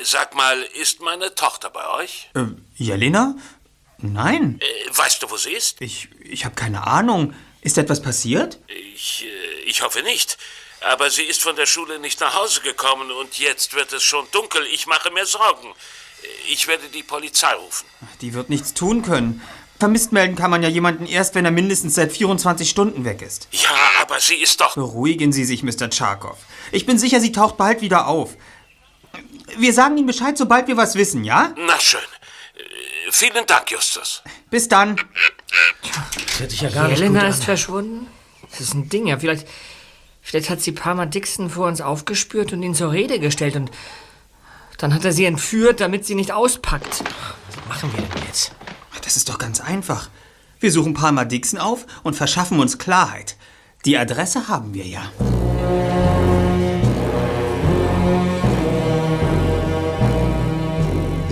[0.03, 2.31] Sag mal, ist meine Tochter bei euch?
[2.35, 2.45] Äh,
[2.77, 3.35] Jelena?
[3.99, 4.61] Nein.
[4.61, 5.81] Äh, weißt du, wo sie ist?
[5.81, 7.35] Ich, ich habe keine Ahnung.
[7.63, 8.59] Ist etwas passiert?
[8.69, 10.39] Ich, äh, ich hoffe nicht.
[10.81, 14.27] Aber sie ist von der Schule nicht nach Hause gekommen und jetzt wird es schon
[14.31, 14.65] dunkel.
[14.73, 15.73] Ich mache mir Sorgen.
[16.51, 17.87] Ich werde die Polizei rufen.
[18.21, 19.43] Die wird nichts tun können.
[19.79, 23.49] Vermisst melden kann man ja jemanden erst, wenn er mindestens seit 24 Stunden weg ist.
[23.53, 23.69] Ja,
[24.01, 24.75] aber sie ist doch...
[24.75, 25.91] Beruhigen Sie sich, Mr.
[25.91, 26.39] Tscharkow.
[26.73, 28.37] Ich bin sicher, sie taucht bald wieder auf.
[29.59, 31.55] Wir sagen Ihnen Bescheid, sobald wir was wissen, ja?
[31.57, 32.01] Na schön.
[32.01, 34.23] Äh, Vielen Dank, Justus.
[34.51, 34.97] Bis dann.
[34.97, 38.07] Das hört sich ja gar nicht Helena gut ist verschwunden?
[38.51, 39.19] Das ist ein Ding, ja.
[39.19, 39.47] Vielleicht,
[40.23, 43.71] vielleicht hat sie Palmer Dixon vor uns aufgespürt und ihn zur Rede gestellt und
[44.79, 47.03] dann hat er sie entführt, damit sie nicht auspackt.
[47.57, 48.53] Was machen wir denn jetzt?
[49.03, 50.11] Das ist doch ganz einfach.
[50.59, 53.37] Wir suchen Palmer Dixon auf und verschaffen uns Klarheit.
[53.85, 55.13] Die Adresse haben wir ja.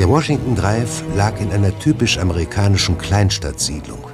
[0.04, 4.06] Der Washington Drive lag in einer typisch amerikanischen Kleinstadtsiedlung.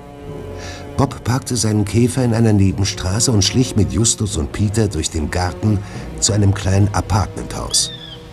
[0.96, 5.32] Bob parkte seinen Käfer in einer Nebenstraße und schlich mit Justus und Peter durch den
[5.32, 5.80] Garten
[6.20, 7.90] zu einem kleinen Apartmenthaus.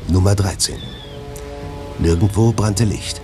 [0.07, 0.75] Nummer 13.
[1.97, 3.21] Nirgendwo brannte Licht.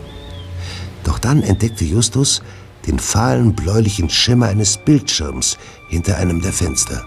[1.04, 2.42] Doch dann entdeckte Justus
[2.88, 7.06] den fahlen bläulichen Schimmer eines Bildschirms hinter einem der Fenster.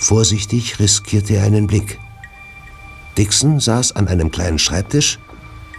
[0.00, 1.98] Vorsichtig riskierte er einen Blick.
[3.16, 5.18] Dixon saß an einem kleinen Schreibtisch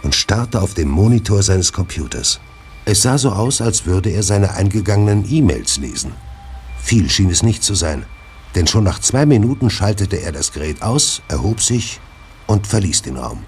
[0.02, 2.40] und starrte auf den Monitor seines Computers.
[2.84, 6.12] Es sah so aus, als würde er seine eingegangenen E-Mails lesen.
[6.82, 8.06] Viel schien es nicht zu sein,
[8.54, 12.00] denn schon nach zwei Minuten schaltete er das Gerät aus, erhob sich
[12.46, 13.44] und verließ den Raum.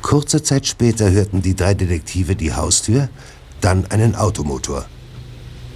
[0.00, 3.08] Kurze Zeit später hörten die drei Detektive die Haustür,
[3.60, 4.86] dann einen Automotor.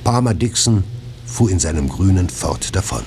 [0.05, 0.85] Palmer Dixon
[1.27, 3.03] fuhr in seinem grünen Ford davon.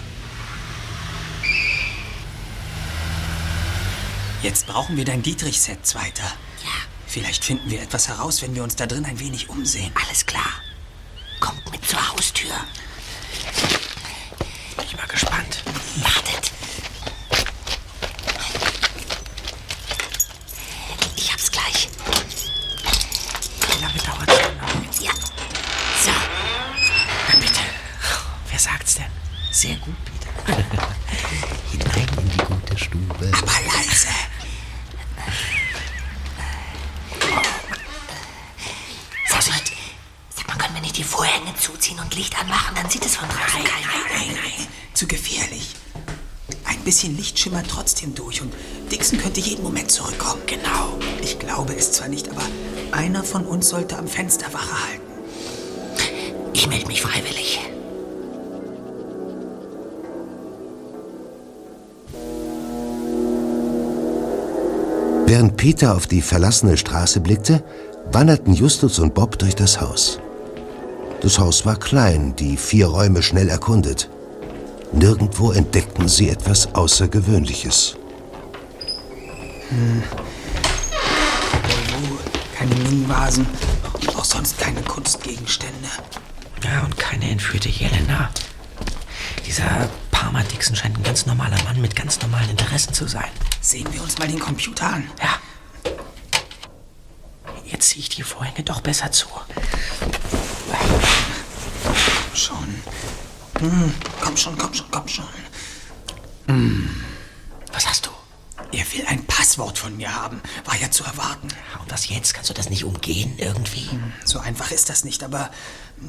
[4.45, 6.21] Jetzt brauchen wir dein Dietrich-Set, Zweiter.
[6.63, 6.69] Ja.
[7.07, 9.91] Vielleicht finden wir etwas heraus, wenn wir uns da drin ein wenig umsehen.
[10.05, 10.61] Alles klar.
[11.39, 12.53] Kommt mit zur Haustür.
[14.77, 15.63] Bin ich mal gespannt.
[15.95, 16.51] Wartet.
[21.15, 21.89] Ich hab's gleich.
[23.67, 25.01] Wie lange dauert es denn noch?
[25.01, 25.13] Ja.
[26.05, 26.11] So.
[27.29, 27.61] Na bitte.
[28.51, 29.05] Wer sagt's denn?
[29.49, 30.55] Sehr gut, Peter.
[31.71, 33.31] Hinein in die gute Stube.
[33.33, 34.09] Aber leise.
[39.27, 39.73] Vorsicht.
[40.35, 42.75] Sag mal, können wir nicht die Vorhänge zuziehen und Licht anmachen?
[42.75, 43.87] Dann sieht es von draußen keiner.
[43.87, 44.67] Nein, nein, nein.
[44.93, 45.75] Zu gefährlich.
[46.65, 48.53] Ein bisschen Licht schimmert trotzdem durch und
[48.91, 50.41] Dixon könnte jeden Moment zurückkommen.
[50.45, 50.97] Genau.
[51.21, 52.43] Ich glaube es zwar nicht, aber
[52.91, 55.01] einer von uns sollte am Fenster Wache halten.
[56.53, 57.59] Ich melde mich freiwillig.
[65.27, 67.63] Während Peter auf die verlassene Straße blickte,
[68.11, 70.19] wanderten Justus und Bob durch das Haus.
[71.21, 74.07] Das Haus war klein, die vier Räume schnell erkundet.
[74.91, 77.97] Nirgendwo entdeckten sie etwas Außergewöhnliches.
[79.69, 80.03] Hm.
[82.55, 83.47] Keine Minenvasen
[83.93, 85.89] und auch sonst keine Kunstgegenstände.
[86.63, 88.29] Ja, und keine entführte Jelena.
[89.47, 93.31] Dieser Parma Dixon scheint ein ganz normaler Mann mit ganz normalen Interessen zu sein.
[93.65, 95.09] Sehen wir uns mal den Computer an.
[95.19, 95.39] Ja.
[97.65, 99.27] Jetzt ziehe ich die Vorhänge doch besser zu.
[102.35, 102.75] Schon.
[103.57, 105.25] Hm, komm schon, komm schon, komm schon.
[106.45, 107.03] Hm.
[107.73, 108.11] Was hast du?
[108.71, 110.43] Er will ein Passwort von mir haben.
[110.65, 111.47] War ja zu erwarten.
[111.81, 112.35] Und was jetzt?
[112.35, 113.89] Kannst du das nicht umgehen irgendwie?
[113.89, 115.49] Hm, so einfach ist das nicht, aber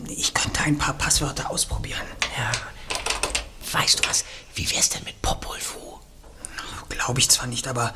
[0.08, 2.06] ich könnte ein paar Passwörter ausprobieren.
[2.36, 2.52] Ja.
[3.72, 4.26] Weißt du was?
[4.54, 5.95] Wie wär's denn mit Popol Vuh?
[6.88, 7.94] Glaube ich zwar nicht, aber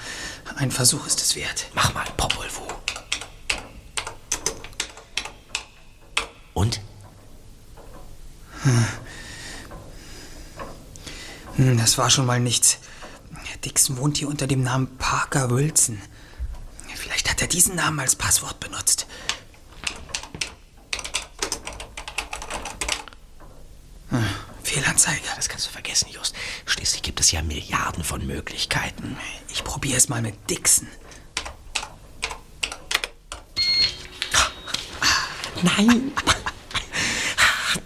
[0.56, 1.66] ein Versuch ist es wert.
[1.74, 2.62] Mach mal Popol Vuh.
[6.54, 6.80] Und?
[8.62, 8.86] Hm.
[11.56, 12.78] Hm, das war schon mal nichts.
[13.64, 16.00] Dixon wohnt hier unter dem Namen Parker Wilson.
[16.94, 19.06] Vielleicht hat er diesen Namen als Passwort benutzt.
[24.70, 25.26] Fehlanzeige.
[25.34, 26.32] Das kannst du vergessen, Just.
[26.64, 29.16] Schließlich gibt es ja Milliarden von Möglichkeiten.
[29.52, 30.86] Ich probiere es mal mit Dixon.
[35.62, 36.12] Nein.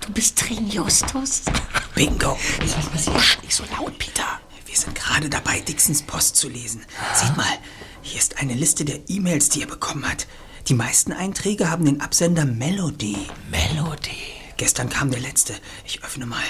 [0.00, 1.42] Du bist drin, Justus.
[1.94, 2.38] Bingo.
[2.92, 3.42] Passiert?
[3.42, 4.40] Nicht so laut, Peter.
[4.66, 6.84] Wir sind gerade dabei, Dixons Post zu lesen.
[7.14, 7.58] Seht mal,
[8.02, 10.26] hier ist eine Liste der E-Mails, die er bekommen hat.
[10.68, 13.16] Die meisten Einträge haben den Absender Melody.
[13.50, 14.23] Melody?
[14.56, 15.54] Gestern kam der letzte.
[15.84, 16.42] Ich öffne mal.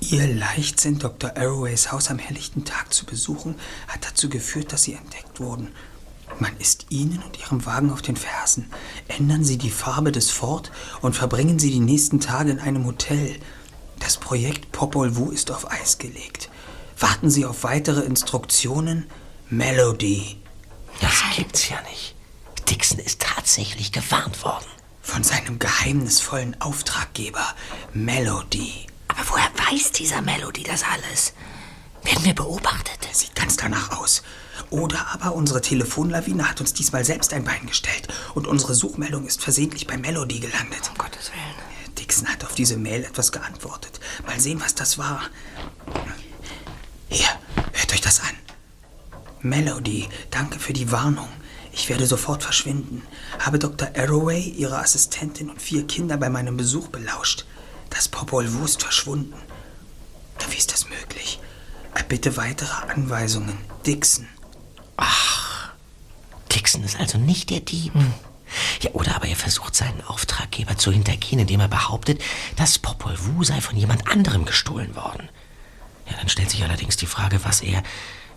[0.00, 1.36] Ihr Leichtsinn, Dr.
[1.36, 3.56] Arroways Haus am helllichten Tag zu besuchen,
[3.88, 5.72] hat dazu geführt, dass Sie entdeckt wurden.
[6.38, 8.70] Man ist Ihnen und Ihrem Wagen auf den Fersen.
[9.08, 13.36] Ändern Sie die Farbe des Ford und verbringen Sie die nächsten Tage in einem Hotel.
[13.98, 16.48] Das Projekt Popol Vuh ist auf Eis gelegt.
[16.98, 19.06] Warten Sie auf weitere Instruktionen.
[19.50, 20.36] Melody.
[21.00, 22.14] Das gibt's ja nicht.
[22.70, 24.66] Dixon ist tatsächlich gewarnt worden.
[25.00, 27.54] Von seinem geheimnisvollen Auftraggeber,
[27.94, 28.86] Melody.
[29.08, 31.32] Aber woher weiß dieser Melody das alles?
[32.02, 33.08] Werden wir beobachtet?
[33.12, 34.22] Sieht ganz danach aus.
[34.68, 39.42] Oder aber unsere Telefonlawine hat uns diesmal selbst ein Bein gestellt und unsere Suchmeldung ist
[39.42, 40.90] versehentlich bei Melody gelandet.
[40.90, 41.96] Um Gottes Willen.
[41.96, 43.98] Dixon hat auf diese Mail etwas geantwortet.
[44.26, 45.22] Mal sehen, was das war.
[47.08, 47.28] Hier,
[47.72, 48.36] hört euch das an.
[49.40, 51.28] Melody, danke für die Warnung.
[51.72, 53.02] Ich werde sofort verschwinden.
[53.38, 53.88] Habe Dr.
[53.96, 57.44] Arroway, ihre Assistentin und vier Kinder bei meinem Besuch belauscht.
[57.90, 59.34] Das Popol Vuh ist verschwunden.
[60.50, 61.40] Wie ist das möglich?
[62.08, 63.58] Bitte weitere Anweisungen.
[63.86, 64.26] Dixon.
[64.96, 65.72] Ach,
[66.50, 67.92] Dixon ist also nicht der Dieb.
[68.80, 72.22] Ja, oder aber er versucht seinen Auftraggeber zu hintergehen, indem er behauptet,
[72.56, 75.28] das Popol Vuh sei von jemand anderem gestohlen worden.
[76.08, 77.82] Ja, dann stellt sich allerdings die Frage, was er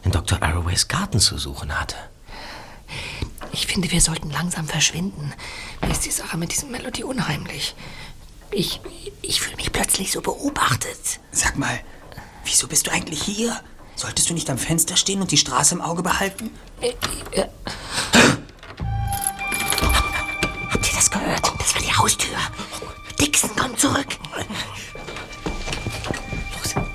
[0.03, 0.43] in Dr.
[0.43, 1.95] Arroways Garten zu suchen hatte.
[3.51, 5.34] Ich finde, wir sollten langsam verschwinden.
[5.82, 7.75] Mir ist die Sache mit diesem Melodie unheimlich.
[8.51, 8.82] Ich,
[9.21, 11.19] ich fühle mich plötzlich so beobachtet.
[11.32, 11.80] Sag mal,
[12.43, 13.60] wieso bist du eigentlich hier?
[13.95, 16.49] Solltest du nicht am Fenster stehen und die Straße im Auge behalten?
[16.82, 16.89] Äh,
[17.32, 17.47] äh.
[20.71, 21.51] Habt ihr das gehört?
[21.60, 22.38] Das war die Haustür.
[23.19, 24.08] Dixon kommt zurück.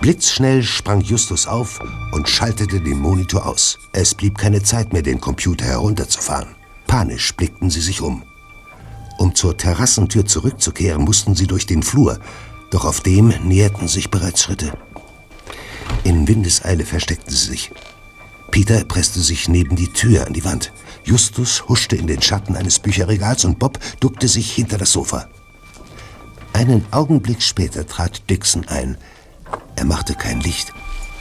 [0.07, 1.81] Blitzschnell sprang Justus auf
[2.12, 3.81] und schaltete den Monitor aus.
[3.90, 6.55] Es blieb keine Zeit mehr, den Computer herunterzufahren.
[6.87, 8.23] Panisch blickten sie sich um.
[9.19, 12.21] Um zur Terrassentür zurückzukehren, mussten sie durch den Flur,
[12.71, 14.79] doch auf dem näherten sich bereits Schritte.
[16.05, 17.73] In Windeseile versteckten sie sich.
[18.53, 20.72] Peter presste sich neben die Tür an die Wand.
[21.03, 25.28] Justus huschte in den Schatten eines Bücherregals und Bob duckte sich hinter das Sofa.
[26.53, 28.99] Einen Augenblick später trat Dixon ein.
[29.76, 30.72] Er machte kein Licht.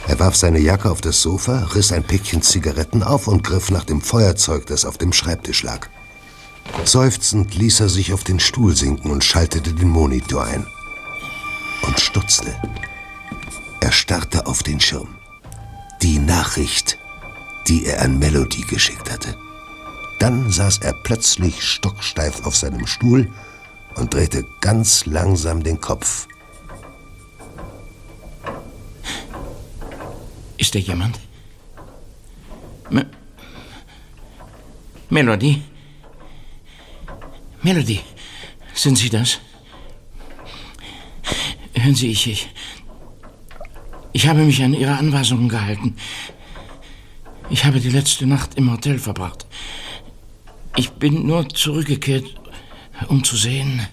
[0.08, 3.84] Er warf seine Jacke auf das Sofa, riss ein Päckchen Zigaretten auf und griff nach
[3.84, 5.88] dem Feuerzeug, das auf dem Schreibtisch lag.
[6.84, 10.66] Seufzend ließ er sich auf den Stuhl sinken und schaltete den Monitor ein.
[11.82, 12.54] Und stutzte.
[13.80, 15.16] Er starrte auf den Schirm.
[16.02, 16.98] Die Nachricht,
[17.68, 19.36] die er an Melody geschickt hatte.
[20.18, 23.30] Dann saß er plötzlich stocksteif auf seinem Stuhl
[23.96, 26.26] und drehte ganz langsam den Kopf.
[30.56, 31.18] Ist da jemand?
[32.90, 33.06] Me
[35.10, 35.62] Melody?
[37.62, 38.00] Melody,
[38.74, 39.38] sind Sie das?
[41.74, 42.48] Hören Sie, ich, ich,
[44.12, 45.96] ich habe mich an Ihre Anweisungen gehalten.
[47.50, 49.46] Ich habe die letzte Nacht im Hotel verbracht.
[50.76, 52.26] Ich bin nur zurückgekehrt,
[53.08, 53.86] um zu sehen,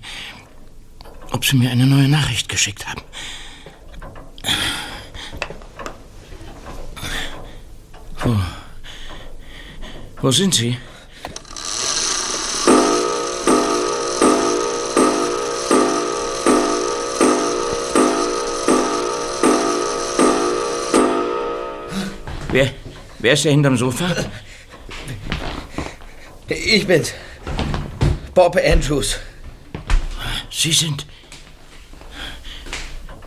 [1.32, 3.02] ob Sie mir eine neue Nachricht geschickt haben.
[8.24, 8.36] Wo?
[10.22, 10.78] Wo sind Sie?
[22.52, 22.72] Wer,
[23.20, 24.16] wer ist da hinterm Sofa?
[26.48, 27.14] Ich bin's.
[28.34, 29.20] Bob Andrews.
[30.50, 31.06] Sie sind.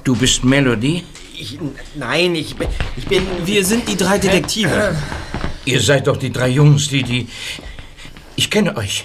[0.05, 1.05] Du bist Melody?
[1.39, 1.59] Ich,
[1.95, 3.23] nein, ich bin, ich bin.
[3.45, 4.97] Wir sind die drei Detektive.
[5.67, 7.29] Ihr seid doch die drei Jungs, die, die.
[8.37, 9.05] Ich kenne euch.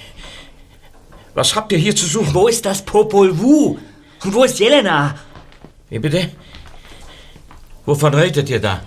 [1.33, 2.33] Was habt ihr hier zu suchen?
[2.33, 3.77] Wo ist das Popol Vuh?
[4.23, 5.15] Und wo ist Jelena?
[5.89, 6.31] Wie bitte?
[7.85, 8.81] Wovon redet ihr da?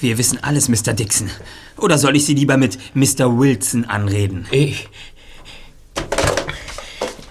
[0.00, 0.92] Wir wissen alles, Mr.
[0.92, 1.30] Dixon.
[1.78, 3.38] Oder soll ich Sie lieber mit Mr.
[3.38, 4.46] Wilson anreden?
[4.50, 4.88] Ich.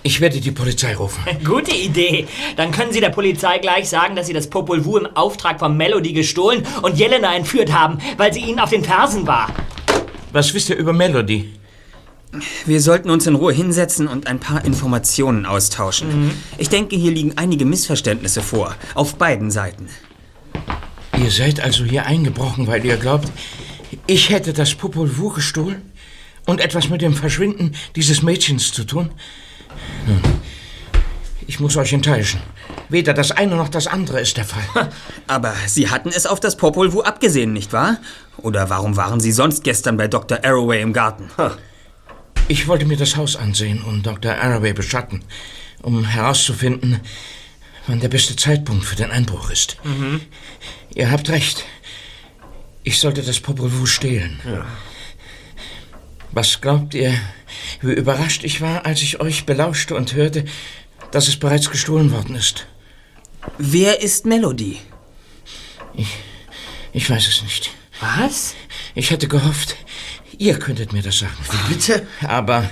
[0.04, 1.24] Ich werde die Polizei rufen.
[1.45, 2.28] Gute Idee.
[2.56, 5.78] Dann können Sie der Polizei gleich sagen, dass Sie das Popol Vuh im Auftrag von
[5.78, 9.54] Melody gestohlen und Jelena entführt haben, weil sie Ihnen auf den Fersen war.
[10.32, 11.52] Was wisst ihr über Melody?
[12.66, 16.32] Wir sollten uns in Ruhe hinsetzen und ein paar Informationen austauschen.
[16.58, 18.76] Ich denke, hier liegen einige Missverständnisse vor.
[18.95, 19.89] Auf beiden Seiten.
[21.22, 23.30] Ihr seid also hier eingebrochen, weil ihr glaubt,
[24.08, 25.82] ich hätte das Popol Vuh gestohlen?
[26.47, 29.12] Und etwas mit dem Verschwinden dieses Mädchens zu tun?
[30.07, 30.21] Nun,
[31.47, 32.41] ich muss euch enttäuschen.
[32.89, 34.89] Weder das eine noch das andere ist der Fall.
[35.27, 37.97] Aber Sie hatten es auf das Popol Vuh abgesehen, nicht wahr?
[38.38, 40.39] Oder warum waren Sie sonst gestern bei Dr.
[40.43, 41.29] Arroway im Garten?
[42.47, 44.34] Ich wollte mir das Haus ansehen und Dr.
[44.34, 45.23] Arroway beschatten,
[45.82, 46.99] um herauszufinden,
[47.88, 49.77] wann der beste Zeitpunkt für den Einbruch ist.
[50.93, 51.65] Ihr habt recht.
[52.84, 54.39] Ich sollte das Popol Vuh stehlen.
[56.32, 57.13] Was glaubt ihr,
[57.82, 60.45] wie überrascht ich war, als ich euch belauschte und hörte,
[61.12, 62.68] dass es bereits gestohlen worden ist?
[63.58, 64.80] Wer ist Melody?
[65.93, 66.08] Ich,
[66.93, 67.72] ich weiß es nicht.
[67.99, 68.56] Was?
[68.95, 69.76] Ich hatte gehofft,
[70.38, 71.38] ihr könntet mir das sagen.
[71.49, 72.08] Wie bitte?
[72.28, 72.70] Aber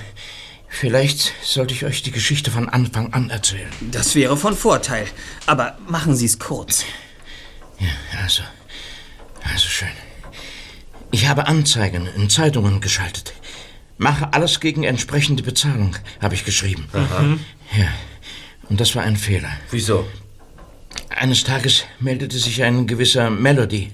[0.68, 3.70] vielleicht sollte ich euch die Geschichte von Anfang an erzählen.
[3.80, 5.06] Das wäre von Vorteil.
[5.46, 6.84] Aber machen Sie es kurz.
[7.78, 7.88] Ja,
[8.22, 8.42] also.
[9.42, 9.88] Also schön.
[11.10, 13.32] Ich habe Anzeigen in Zeitungen geschaltet.
[14.00, 16.88] Mache alles gegen entsprechende Bezahlung, habe ich geschrieben.
[17.76, 17.88] Ja.
[18.70, 19.50] Und das war ein Fehler.
[19.70, 20.08] Wieso?
[21.10, 23.92] Eines Tages meldete sich ein gewisser Melody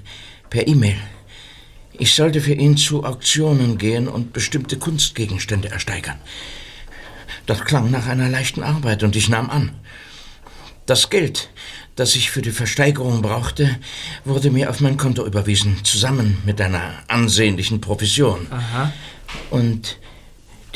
[0.49, 0.97] per E-Mail.
[1.99, 6.21] Ich sollte für ihn zu Auktionen gehen und bestimmte Kunstgegenstände ersteigern.
[7.47, 9.73] Das klang nach einer leichten Arbeit und ich nahm an.
[10.87, 11.51] Das Geld,
[11.97, 13.77] das ich für die Versteigerung brauchte,
[14.25, 18.47] wurde mir auf mein Konto überwiesen, zusammen mit einer ansehnlichen Provision.
[18.53, 18.93] Aha.
[19.51, 19.99] Und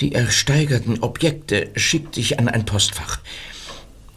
[0.01, 3.19] die ersteigerten Objekte schickte ich an ein Postfach.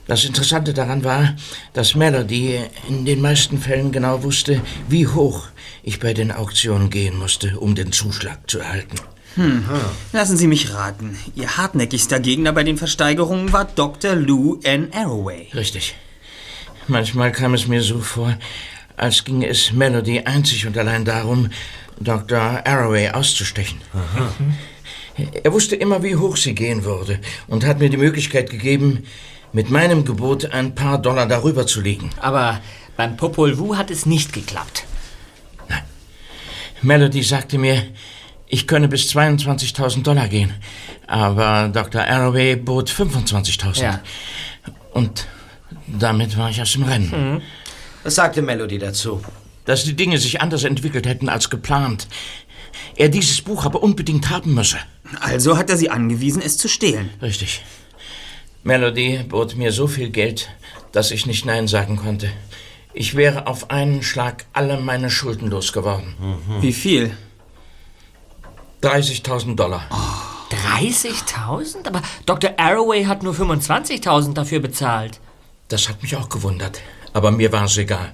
[0.07, 1.35] Das Interessante daran war,
[1.71, 2.59] dass Melody
[2.89, 5.47] in den meisten Fällen genau wusste, wie hoch
[5.81, 8.97] ich bei den Auktionen gehen musste, um den Zuschlag zu erhalten.
[9.35, 9.65] Hm.
[10.11, 11.17] Lassen Sie mich raten.
[11.35, 14.15] Ihr hartnäckigster Gegner bei den Versteigerungen war Dr.
[14.15, 14.89] Lou N.
[14.93, 15.47] Arroway.
[15.55, 15.95] Richtig.
[16.87, 18.37] Manchmal kam es mir so vor,
[18.97, 21.49] als ginge es Melody einzig und allein darum,
[22.03, 22.61] Dr.
[22.65, 23.81] Arroway auszustechen.
[25.43, 29.05] Er wusste immer, wie hoch sie gehen würde und hat mir die Möglichkeit gegeben,
[29.51, 32.09] mit meinem Gebot ein paar Dollar darüber zu liegen.
[32.19, 32.59] Aber
[32.97, 34.85] beim Popol Vuh hat es nicht geklappt.
[36.81, 37.83] Melody sagte mir,
[38.47, 40.53] ich könne bis 22.000 Dollar gehen.
[41.07, 42.01] Aber Dr.
[42.01, 43.81] Arroway bot 25.000.
[43.81, 44.01] Ja.
[44.91, 45.27] Und
[45.87, 47.41] damit war ich aus dem Rennen.
[48.03, 49.21] Was sagte Melody dazu?
[49.65, 52.07] Dass die Dinge sich anders entwickelt hätten als geplant.
[52.95, 54.77] Er dieses Buch aber unbedingt haben müsse.
[55.19, 57.09] Also hat er Sie angewiesen, es zu stehlen.
[57.21, 57.63] Richtig.
[58.63, 60.49] Melody bot mir so viel Geld,
[60.91, 62.31] dass ich nicht Nein sagen konnte.
[62.93, 66.15] Ich wäre auf einen Schlag alle meine Schulden losgeworden.
[66.61, 67.17] Wie viel?
[68.83, 69.87] 30.000 Dollar.
[70.51, 71.87] 30.000?
[71.87, 72.51] Aber Dr.
[72.57, 75.19] Arroway hat nur 25.000 dafür bezahlt.
[75.69, 76.81] Das hat mich auch gewundert.
[77.13, 78.13] Aber mir war es egal.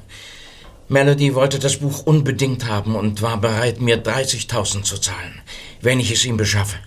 [0.89, 5.39] Melody wollte das Buch unbedingt haben und war bereit, mir 30.000 zu zahlen,
[5.81, 6.77] wenn ich es ihm beschaffe.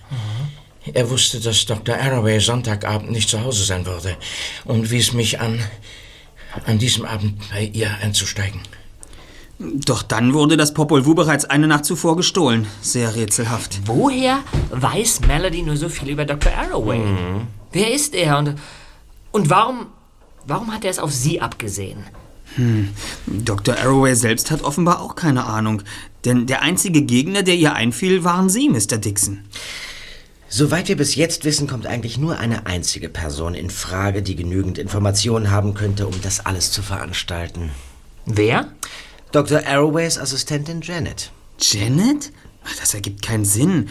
[0.93, 1.95] Er wusste, dass Dr.
[1.95, 4.17] Arroway Sonntagabend nicht zu Hause sein würde
[4.65, 5.61] und wies mich an,
[6.67, 8.61] an diesem Abend bei ihr einzusteigen.
[9.61, 12.67] Doch dann wurde das Popol Vuh bereits eine Nacht zuvor gestohlen.
[12.81, 13.83] Sehr rätselhaft.
[13.85, 14.41] Woher
[14.71, 16.53] weiß Melody nur so viel über Dr.
[16.53, 17.01] Arroway?
[17.71, 18.57] Wer ist er und,
[19.31, 19.87] und warum,
[20.45, 22.05] warum hat er es auf sie abgesehen?
[22.57, 22.91] Hm.
[23.27, 23.77] Dr.
[23.77, 25.83] Arroway selbst hat offenbar auch keine Ahnung.
[26.25, 28.99] Denn der einzige Gegner, der ihr einfiel, waren Sie, Mr.
[28.99, 29.41] Dixon.
[30.49, 34.77] Soweit wir bis jetzt wissen, kommt eigentlich nur eine einzige Person in Frage, die genügend
[34.77, 37.71] Informationen haben könnte, um das alles zu veranstalten.
[38.27, 38.71] Wer?
[39.33, 39.67] Dr.
[39.67, 41.33] Arroways Assistentin Janet.
[41.59, 42.33] Janet?
[42.79, 43.89] Das ergibt keinen Sinn.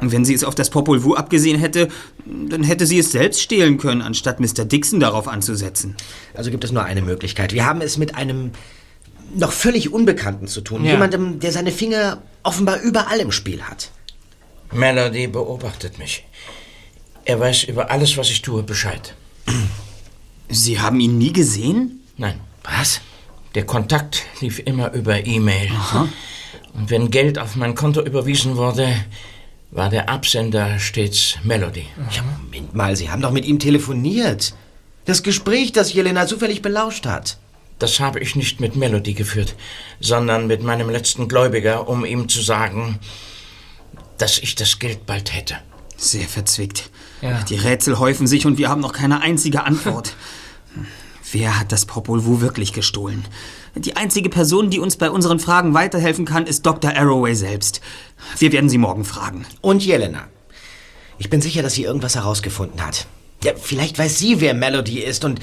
[0.00, 1.88] Wenn sie es auf das Popol Vuh abgesehen hätte,
[2.26, 4.64] dann hätte sie es selbst stehlen können, anstatt Mr.
[4.64, 5.94] Dixon darauf anzusetzen.
[6.34, 7.52] Also gibt es nur eine Möglichkeit.
[7.52, 8.50] Wir haben es mit einem
[9.36, 10.84] noch völlig Unbekannten zu tun.
[10.84, 10.92] Ja.
[10.92, 13.90] Jemandem, der seine Finger offenbar überall im Spiel hat.
[14.72, 16.24] Melody beobachtet mich.
[17.24, 19.14] Er weiß über alles, was ich tue, Bescheid.
[20.48, 22.00] Sie haben ihn nie gesehen?
[22.16, 22.40] Nein.
[22.62, 23.00] Was?
[23.54, 25.70] Der Kontakt lief immer über E-Mail.
[26.74, 28.88] Und wenn Geld auf mein Konto überwiesen wurde,
[29.74, 31.86] war der Absender stets Melody.
[32.12, 34.54] Ja, Moment mal, Sie haben doch mit ihm telefoniert.
[35.04, 37.38] Das Gespräch, das Jelena zufällig belauscht hat.
[37.80, 39.56] Das habe ich nicht mit Melody geführt,
[40.00, 43.00] sondern mit meinem letzten Gläubiger, um ihm zu sagen,
[44.16, 45.56] dass ich das Geld bald hätte.
[45.96, 46.90] Sehr verzwickt.
[47.48, 50.14] Die Rätsel häufen sich und wir haben noch keine einzige Antwort.
[51.32, 53.24] Wer hat das Popol Vuh wirklich gestohlen?
[53.74, 56.94] Die einzige Person, die uns bei unseren Fragen weiterhelfen kann, ist Dr.
[56.94, 57.80] Arroway selbst.
[58.38, 59.44] Wir werden sie morgen fragen.
[59.60, 60.28] Und Jelena.
[61.18, 63.06] Ich bin sicher, dass sie irgendwas herausgefunden hat.
[63.42, 65.40] Ja, vielleicht weiß sie, wer Melody ist und,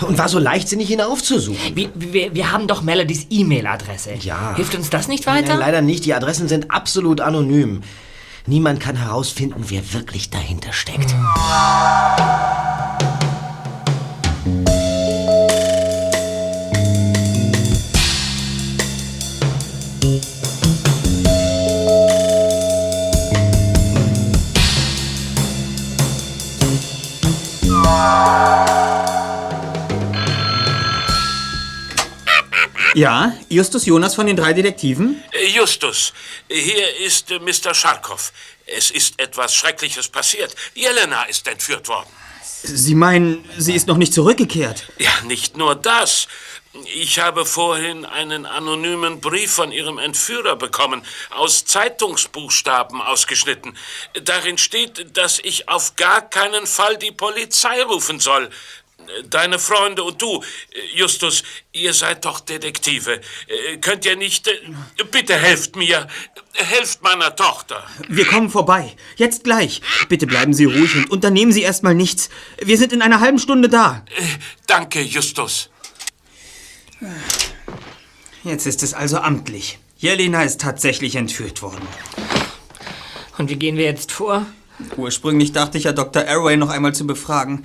[0.00, 1.76] und war so leichtsinnig, ihn aufzusuchen.
[1.76, 4.14] Wir, wir, wir haben doch Melodys E-Mail-Adresse.
[4.20, 4.54] Ja.
[4.56, 5.50] Hilft uns das nicht weiter?
[5.50, 6.04] Nein, leider nicht.
[6.04, 7.82] Die Adressen sind absolut anonym.
[8.46, 11.14] Niemand kann herausfinden, wer wirklich dahinter steckt.
[32.94, 35.22] Ja, Justus Jonas von den drei Detektiven?
[35.32, 36.12] Äh, Justus,
[36.48, 37.74] hier ist äh, Mr.
[37.74, 38.32] Scharkow.
[38.66, 40.54] Es ist etwas Schreckliches passiert.
[40.74, 42.08] Jelena ist entführt worden.
[42.64, 44.86] Sie meinen, sie ist noch nicht zurückgekehrt?
[44.98, 46.28] Ja, nicht nur das.
[46.94, 53.76] Ich habe vorhin einen anonymen Brief von Ihrem Entführer bekommen, aus Zeitungsbuchstaben ausgeschnitten.
[54.22, 58.48] Darin steht, dass ich auf gar keinen Fall die Polizei rufen soll.
[59.28, 60.42] Deine Freunde und du,
[60.94, 61.42] Justus,
[61.72, 63.20] ihr seid doch Detektive.
[63.80, 64.48] Könnt ihr nicht...
[65.10, 66.08] Bitte helft mir.
[66.54, 67.86] Helft meiner Tochter.
[68.08, 68.96] Wir kommen vorbei.
[69.16, 69.82] Jetzt gleich.
[70.08, 72.30] Bitte bleiben Sie ruhig und unternehmen Sie erstmal nichts.
[72.60, 74.04] Wir sind in einer halben Stunde da.
[74.66, 75.70] Danke, Justus.
[78.44, 79.78] Jetzt ist es also amtlich.
[79.98, 81.86] Jelena ist tatsächlich entführt worden.
[83.38, 84.46] Und wie gehen wir jetzt vor?
[84.96, 86.26] Ursprünglich dachte ich ja, Dr.
[86.26, 87.64] Arroway noch einmal zu befragen.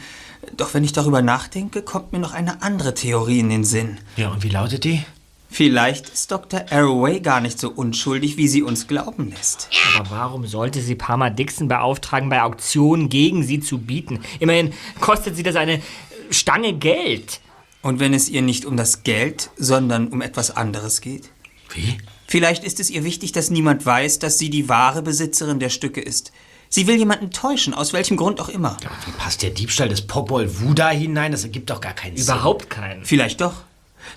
[0.56, 3.98] Doch wenn ich darüber nachdenke, kommt mir noch eine andere Theorie in den Sinn.
[4.16, 5.04] Ja, und wie lautet die?
[5.50, 6.66] Vielleicht ist Dr.
[6.70, 9.70] Arroway gar nicht so unschuldig, wie sie uns glauben lässt.
[9.98, 14.20] Aber warum sollte sie Parma Dixon beauftragen, bei Auktionen gegen sie zu bieten?
[14.40, 15.82] Immerhin kostet sie das eine
[16.30, 17.40] Stange Geld.
[17.82, 21.30] Und wenn es ihr nicht um das Geld, sondern um etwas anderes geht?
[21.74, 21.98] Wie?
[22.28, 26.02] Vielleicht ist es ihr wichtig, dass niemand weiß, dass sie die wahre Besitzerin der Stücke
[26.02, 26.34] ist.
[26.70, 28.78] Sie will jemanden täuschen, aus welchem Grund auch immer.
[29.06, 31.32] Wie passt der Diebstahl des Popol Vuh da hinein?
[31.32, 33.06] Das ergibt doch gar keinen Überhaupt keinen.
[33.06, 33.54] Vielleicht doch.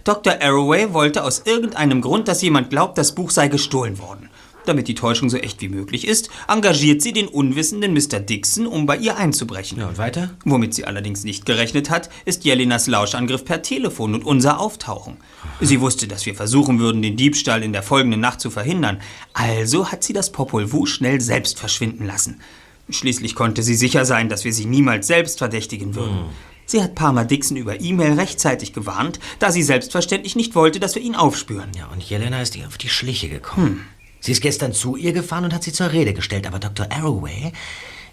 [0.05, 0.41] Dr.
[0.41, 4.30] Arroway wollte aus irgendeinem Grund, dass jemand glaubt, das Buch sei gestohlen worden.
[4.71, 8.21] Damit die Täuschung so echt wie möglich ist, engagiert sie den unwissenden Mr.
[8.21, 9.81] Dixon, um bei ihr einzubrechen.
[9.81, 10.31] Ja, und weiter?
[10.45, 15.17] Womit sie allerdings nicht gerechnet hat, ist Jelinas Lauschangriff per Telefon und unser Auftauchen.
[15.61, 19.01] Sie wusste, dass wir versuchen würden, den Diebstahl in der folgenden Nacht zu verhindern.
[19.33, 22.41] Also hat sie das Popol Vuh schnell selbst verschwinden lassen.
[22.89, 26.27] Schließlich konnte sie sicher sein, dass wir sie niemals selbst verdächtigen würden.
[26.65, 31.03] Sie hat Parma Dixon über E-Mail rechtzeitig gewarnt, da sie selbstverständlich nicht wollte, dass wir
[31.03, 31.73] ihn aufspüren.
[31.77, 33.85] Ja, und Jelena ist ihr auf die Schliche gekommen.
[34.21, 36.87] Sie ist gestern zu ihr gefahren und hat sie zur Rede gestellt, aber Dr.
[36.91, 37.53] Arroway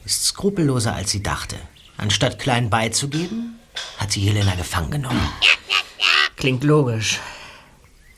[0.06, 1.58] ist skrupelloser, als sie dachte.
[1.98, 3.60] Anstatt klein beizugeben,
[3.98, 5.30] hat sie Jelena gefangen genommen.
[6.38, 7.20] Klingt logisch.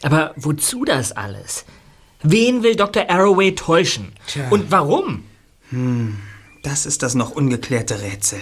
[0.01, 1.65] Aber wozu das alles?
[2.21, 3.09] Wen will Dr.
[3.09, 4.13] Arroway täuschen?
[4.49, 5.23] Und warum?
[5.69, 6.19] Hm,
[6.63, 8.41] das ist das noch ungeklärte Rätsel.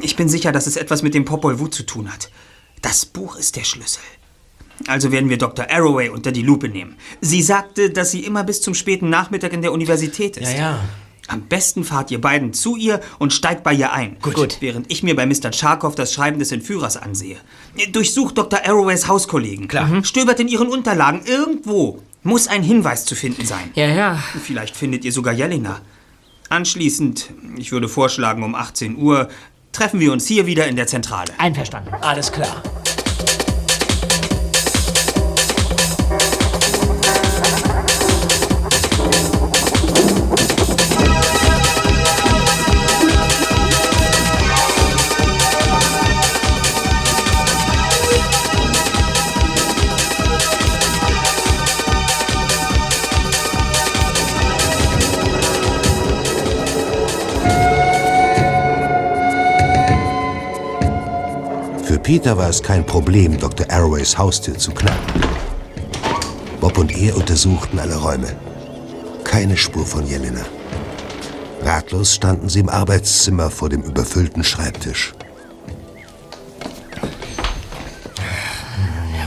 [0.00, 2.30] Ich bin sicher, dass es etwas mit dem Popol Vuh zu tun hat.
[2.82, 4.02] Das Buch ist der Schlüssel.
[4.86, 5.66] Also werden wir Dr.
[5.70, 6.96] Arroway unter die Lupe nehmen.
[7.20, 10.52] Sie sagte, dass sie immer bis zum späten Nachmittag in der Universität ist.
[10.52, 10.80] Ja, ja.
[11.28, 14.16] Am besten fahrt ihr beiden zu ihr und steigt bei ihr ein.
[14.22, 14.58] Gut.
[14.60, 15.52] Während ich mir bei Mr.
[15.52, 17.36] Charkow das Schreiben des Entführers ansehe.
[17.90, 18.60] Durchsucht Dr.
[18.64, 19.66] Arroways Hauskollegen.
[19.66, 20.04] Klar.
[20.04, 21.22] Stöbert in ihren Unterlagen.
[21.24, 23.70] Irgendwo muss ein Hinweis zu finden sein.
[23.74, 24.22] Ja, ja.
[24.42, 25.80] Vielleicht findet ihr sogar Jelena.
[26.48, 29.28] Anschließend, ich würde vorschlagen um 18 Uhr,
[29.72, 31.32] treffen wir uns hier wieder in der Zentrale.
[31.38, 31.92] Einverstanden.
[32.00, 32.62] Alles klar.
[62.06, 63.68] Peter war es kein Problem, Dr.
[63.68, 65.24] Arroways Haustür zu knacken.
[66.60, 68.36] Bob und er untersuchten alle Räume.
[69.24, 70.46] Keine Spur von Jelena.
[71.62, 75.14] Ratlos standen sie im Arbeitszimmer vor dem überfüllten Schreibtisch.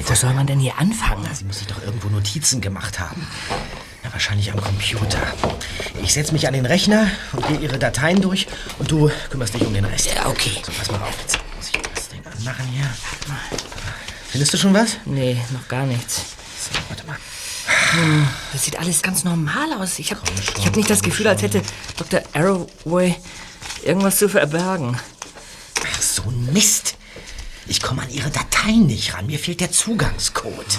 [0.06, 1.28] Wo soll man denn hier anfangen?
[1.34, 3.28] Sie muss sich doch irgendwo Notizen gemacht haben.
[4.06, 5.20] Ja, wahrscheinlich am Computer.
[6.02, 9.68] Ich setze mich an den Rechner und gehe Ihre Dateien durch und du kümmerst dich
[9.68, 10.16] um den Rest.
[10.16, 10.62] Ja, okay.
[10.64, 11.14] So, pass mal auf.
[11.20, 12.86] Jetzt muss ich das Ding anmachen hier.
[14.40, 14.96] Findest du schon was?
[15.04, 16.22] Nee, noch gar nichts.
[16.58, 17.18] So, warte mal.
[17.92, 20.00] Hm, das sieht alles ganz normal aus.
[20.00, 20.22] Ich habe
[20.64, 21.62] hab nicht das Gefühl, als hätte
[21.98, 22.22] Dr.
[22.32, 23.18] Arroway
[23.84, 24.98] irgendwas zu verbergen.
[25.86, 26.96] Ach, so ein Mist.
[27.68, 29.26] Ich komme an Ihre Dateien nicht ran.
[29.26, 30.72] Mir fehlt der Zugangscode.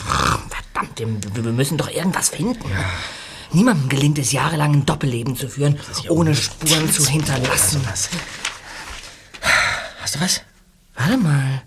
[0.73, 2.65] Verdammt, wir wir müssen doch irgendwas finden.
[3.53, 7.87] Niemandem gelingt es, jahrelang ein Doppelleben zu führen, ohne Spuren zu hinterlassen.
[10.01, 10.41] Hast du was?
[10.95, 11.63] Warte mal.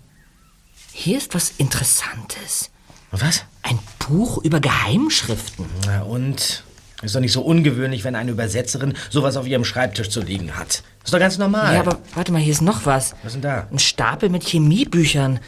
[0.96, 2.70] Hier ist was Interessantes.
[3.10, 3.42] Was?
[3.62, 5.66] Ein Buch über Geheimschriften.
[5.86, 6.62] Na und?
[7.02, 10.84] Ist doch nicht so ungewöhnlich, wenn eine Übersetzerin sowas auf ihrem Schreibtisch zu liegen hat.
[11.04, 11.74] Ist doch ganz normal.
[11.74, 13.16] Ja, aber warte mal, hier ist noch was.
[13.24, 13.66] Was ist denn da?
[13.72, 15.40] Ein Stapel mit Chemiebüchern.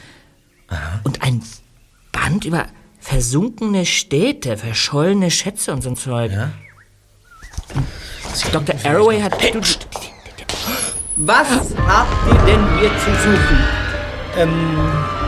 [1.05, 1.43] Und ein
[2.11, 2.67] Band über
[2.99, 6.33] versunkene Städte, verschollene Schätze und so ein Zeug.
[6.33, 6.51] Ja?
[8.53, 8.75] Dr.
[8.85, 9.33] Arroway hat...
[9.55, 9.61] Du,
[11.17, 11.49] Was
[11.87, 13.59] habt ihr denn hier zu suchen?
[14.37, 15.26] Ähm.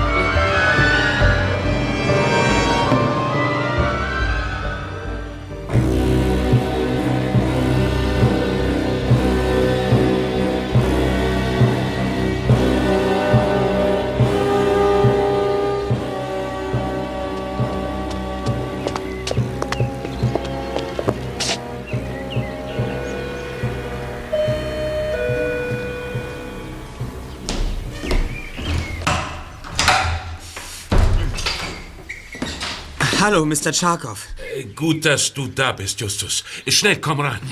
[33.31, 33.75] Hallo, Mr.
[33.75, 34.19] Charkow.
[34.57, 36.45] Äh, Gut, dass du da bist, Justus.
[36.67, 37.43] Schnell, komm rein.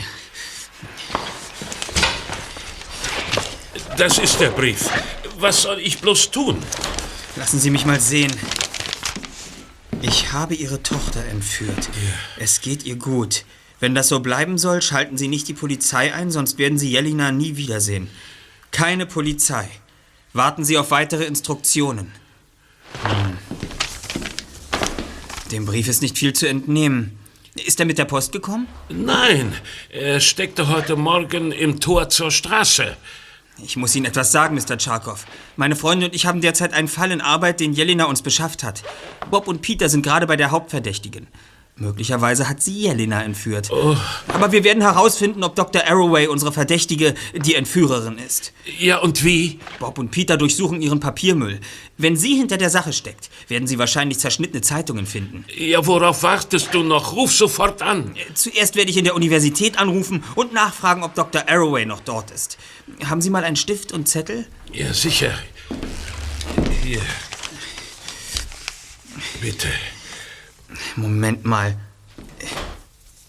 [3.99, 4.89] Das ist der Brief.
[5.39, 6.63] Was soll ich bloß tun?
[7.37, 8.33] Lassen Sie mich mal sehen.
[10.01, 11.91] Ich habe Ihre Tochter entführt.
[12.39, 13.45] Es geht ihr gut.
[13.79, 17.33] Wenn das so bleiben soll, schalten Sie nicht die Polizei ein, sonst werden Sie Jelina
[17.33, 18.09] nie wiedersehen.
[18.71, 19.69] Keine Polizei.
[20.33, 22.13] Warten Sie auf weitere Instruktionen.
[23.03, 23.26] Hm.
[25.57, 27.19] Dem Brief ist nicht viel zu entnehmen.
[27.65, 28.69] Ist er mit der Post gekommen?
[28.91, 29.55] Nein,
[29.89, 32.95] er steckte heute Morgen im Tor zur Straße.
[33.65, 34.79] Ich muss Ihnen etwas sagen, Mr.
[34.79, 35.25] Charkow.
[35.57, 38.83] Meine Freunde und ich haben derzeit einen Fall in Arbeit, den Jelena uns beschafft hat.
[39.31, 41.27] Bob und Peter sind gerade bei der Hauptverdächtigen.
[41.79, 43.71] Möglicherweise hat sie Jelena entführt.
[44.29, 45.83] Aber wir werden herausfinden, ob Dr.
[45.87, 48.55] Arroway, unsere Verdächtige, die Entführerin ist.
[48.79, 49.59] Ja, und wie?
[49.79, 51.61] Bob und Peter durchsuchen ihren Papiermüll.
[51.99, 55.45] Wenn sie hinter der Sache steckt, werden sie wahrscheinlich zerschnittene Zeitungen finden.
[55.55, 57.15] Ja, worauf wartest du noch?
[57.15, 58.15] Ruf sofort an.
[58.33, 61.47] Zuerst werde ich in der Universität anrufen und nachfragen, ob Dr.
[61.47, 62.57] Arroway noch dort ist.
[63.05, 64.47] Haben Sie mal einen Stift und Zettel?
[64.73, 65.39] Ja, sicher.
[66.83, 67.03] Hier.
[69.43, 69.69] Bitte.
[70.97, 71.77] Moment mal.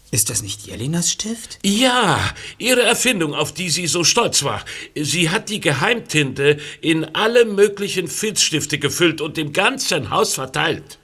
[0.10, 1.60] Ist das nicht Jelinas Stift?
[1.64, 2.20] Ja,
[2.58, 4.64] ihre Erfindung, auf die sie so stolz war.
[4.96, 10.98] Sie hat die Geheimtinte in alle möglichen Filzstifte gefüllt und im ganzen Haus verteilt.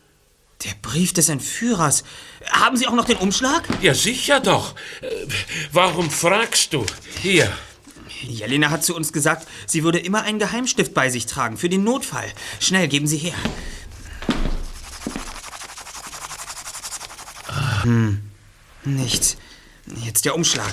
[0.63, 2.05] Der Brief des Entführers.
[2.49, 3.67] Haben Sie auch noch den Umschlag?
[3.81, 4.75] Ja, sicher doch.
[5.01, 5.07] Äh,
[5.73, 6.85] Warum fragst du?
[7.21, 7.51] Hier.
[8.21, 11.83] Jelena hat zu uns gesagt, sie würde immer einen Geheimstift bei sich tragen, für den
[11.83, 12.31] Notfall.
[12.61, 13.35] Schnell, geben Sie her.
[17.83, 18.19] Hm,
[18.85, 19.37] nichts.
[20.05, 20.71] Jetzt der Umschlag.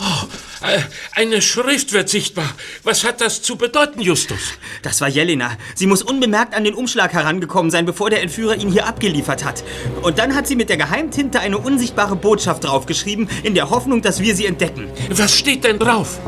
[0.00, 0.26] Oh,
[0.60, 0.80] Äh,
[1.14, 2.48] Eine Schrift wird sichtbar.
[2.82, 4.40] Was hat das zu bedeuten, Justus?
[4.82, 5.56] Das war Jelena.
[5.76, 9.62] Sie muss unbemerkt an den Umschlag herangekommen sein, bevor der Entführer ihn hier abgeliefert hat.
[10.02, 14.20] Und dann hat sie mit der Geheimtinte eine unsichtbare Botschaft draufgeschrieben, in der Hoffnung, dass
[14.20, 14.88] wir sie entdecken.
[15.10, 16.18] Was steht denn drauf?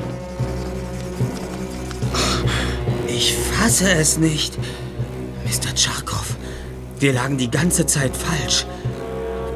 [3.08, 4.56] Ich fasse es nicht.
[5.44, 5.74] Mr.
[5.74, 5.99] Tscharkow,
[7.00, 8.66] wir lagen die ganze Zeit falsch.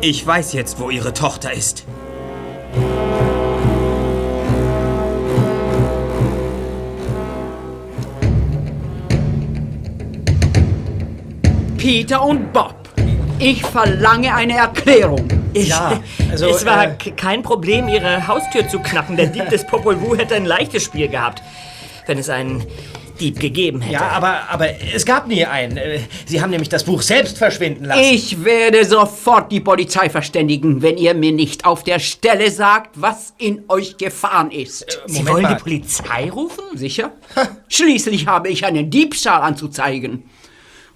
[0.00, 1.84] Ich weiß jetzt, wo Ihre Tochter ist.
[11.76, 12.74] Peter und Bob,
[13.38, 15.28] ich verlange eine Erklärung.
[15.52, 19.16] Ich, Ja, also, es war äh, kein Problem, ihre Haustür zu knacken.
[19.16, 21.42] Der Dieb des Popol Vuh hätte ein leichtes Spiel gehabt,
[22.06, 22.64] wenn es einen
[23.20, 23.94] Dieb gegeben hätte.
[23.94, 25.76] Ja, aber, aber es gab nie einen.
[25.76, 28.02] Äh, Sie haben nämlich das Buch selbst verschwinden lassen.
[28.02, 33.34] Ich werde sofort die Polizei verständigen, wenn ihr mir nicht auf der Stelle sagt, was
[33.38, 35.00] in euch gefahren ist.
[35.06, 35.54] Sie Moment wollen mal.
[35.54, 36.64] die Polizei rufen?
[36.74, 37.12] Sicher?
[37.68, 40.24] Schließlich habe ich einen Diebstahl anzuzeigen.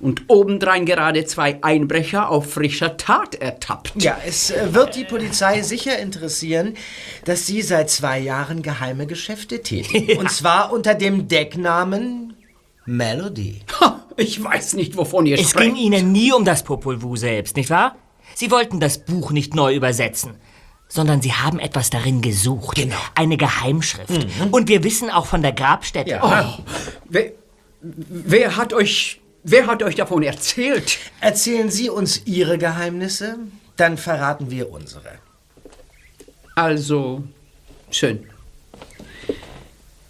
[0.00, 4.00] Und obendrein gerade zwei Einbrecher auf frischer Tat ertappt.
[4.00, 6.74] Ja, es äh, wird die Polizei sicher interessieren,
[7.24, 10.18] dass Sie seit zwei Jahren geheime Geschäfte tätigen.
[10.18, 12.34] Und zwar unter dem Decknamen
[12.86, 13.62] Melody.
[13.80, 15.74] Ha, ich weiß nicht, wovon ihr Es sprecht.
[15.74, 17.96] ging Ihnen nie um das Popol Vuh selbst, nicht wahr?
[18.34, 20.36] Sie wollten das Buch nicht neu übersetzen,
[20.86, 22.76] sondern Sie haben etwas darin gesucht.
[22.76, 22.96] Genau.
[23.16, 24.28] Eine Geheimschrift.
[24.52, 26.20] Und wir wissen auch von der Grabstätte.
[26.22, 26.62] Oh,
[27.08, 27.32] wer,
[27.82, 29.20] wer hat euch...
[29.44, 30.98] Wer hat euch davon erzählt?
[31.20, 33.38] Erzählen Sie uns Ihre Geheimnisse,
[33.76, 35.18] dann verraten wir unsere.
[36.54, 37.22] Also,
[37.90, 38.26] schön.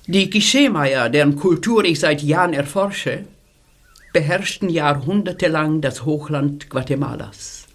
[0.06, 3.26] Die Geschemeier, deren Kultur ich seit Jahren erforsche,
[4.14, 7.67] beherrschten jahrhundertelang das Hochland Guatemalas.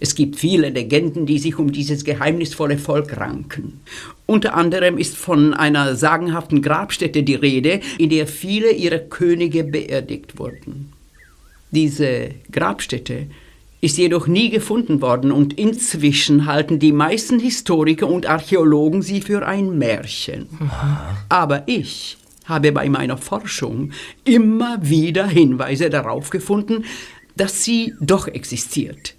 [0.00, 3.80] Es gibt viele Legenden, die sich um dieses geheimnisvolle Volk ranken.
[4.26, 10.38] Unter anderem ist von einer sagenhaften Grabstätte die Rede, in der viele ihrer Könige beerdigt
[10.38, 10.92] wurden.
[11.70, 13.26] Diese Grabstätte
[13.80, 19.46] ist jedoch nie gefunden worden und inzwischen halten die meisten Historiker und Archäologen sie für
[19.46, 20.48] ein Märchen.
[21.28, 23.92] Aber ich habe bei meiner Forschung
[24.24, 26.84] immer wieder Hinweise darauf gefunden,
[27.36, 29.14] dass sie doch existiert.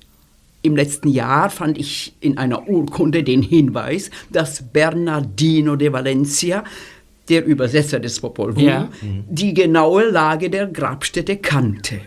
[0.61, 6.63] Im letzten Jahr fand ich in einer Urkunde den Hinweis, dass Bernardino de Valencia,
[7.29, 8.89] der Übersetzer des Popol Vuh, Ja.
[9.29, 12.01] die genaue Lage der Grabstätte kannte.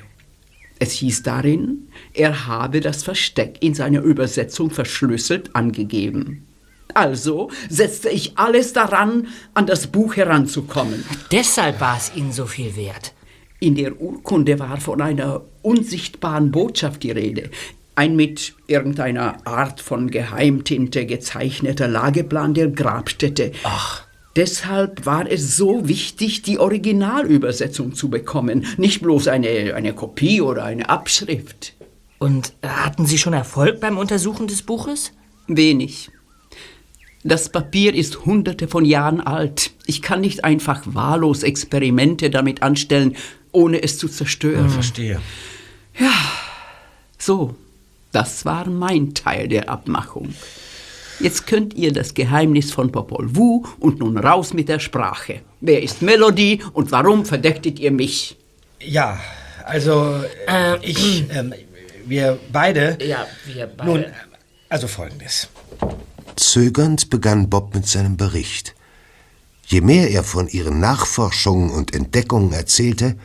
[0.78, 6.44] Es hieß darin, er habe das Versteck in seiner Übersetzung verschlüsselt angegeben.
[6.92, 11.05] Also setzte ich alles daran, an das Buch heranzukommen.
[11.30, 13.12] Deshalb war es Ihnen so viel wert.
[13.61, 17.48] In der Urkunde war von einer unsichtbaren Botschaft die Rede.
[17.95, 23.53] Ein mit irgendeiner Art von Geheimtinte gezeichneter Lageplan der Grabstätte.
[23.64, 24.05] Ach.
[24.34, 30.64] Deshalb war es so wichtig, die Originalübersetzung zu bekommen, nicht bloß eine, eine Kopie oder
[30.64, 31.74] eine Abschrift.
[32.18, 35.12] Und äh, hatten Sie schon Erfolg beim Untersuchen des Buches?
[35.49, 36.11] Wenig.
[37.24, 39.72] Das Papier ist hunderte von Jahren alt.
[39.86, 43.16] Ich kann nicht einfach wahllos Experimente damit anstellen,
[43.53, 44.70] ohne es zu zerstören.
[44.70, 45.20] Verstehe.
[47.18, 47.55] So,
[48.12, 50.34] das war mein Teil der Abmachung.
[51.20, 55.40] Jetzt könnt ihr das Geheimnis von Popol Vuh und nun raus mit der Sprache.
[55.60, 58.36] Wer ist Melody und warum verdecktet ihr mich?
[58.80, 59.20] Ja,
[59.64, 61.54] also äh, ich, ähm,
[62.06, 62.98] wir beide.
[63.04, 63.90] Ja, wir beide.
[63.90, 64.04] Nun,
[64.68, 65.48] also folgendes.
[66.36, 68.74] Zögernd begann Bob mit seinem Bericht.
[69.66, 73.16] Je mehr er von ihren Nachforschungen und Entdeckungen erzählte,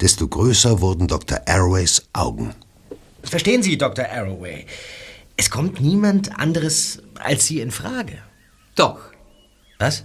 [0.00, 1.40] desto größer wurden Dr.
[1.46, 2.54] Arroways Augen.
[3.22, 4.06] Verstehen Sie, Dr.
[4.10, 4.66] Arroway,
[5.36, 8.18] es kommt niemand anderes als Sie in Frage.
[8.74, 8.98] Doch,
[9.78, 10.04] Was?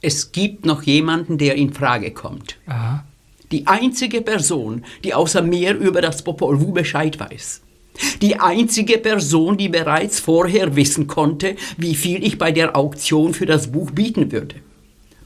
[0.00, 2.58] es gibt noch jemanden, der in Frage kommt.
[3.50, 7.62] Die einzige Person, die außer mir über das Popol Vuh Bescheid weiß.
[8.22, 13.44] Die einzige Person, die bereits vorher wissen konnte, wie viel ich bei der Auktion für
[13.46, 14.56] das Buch bieten würde.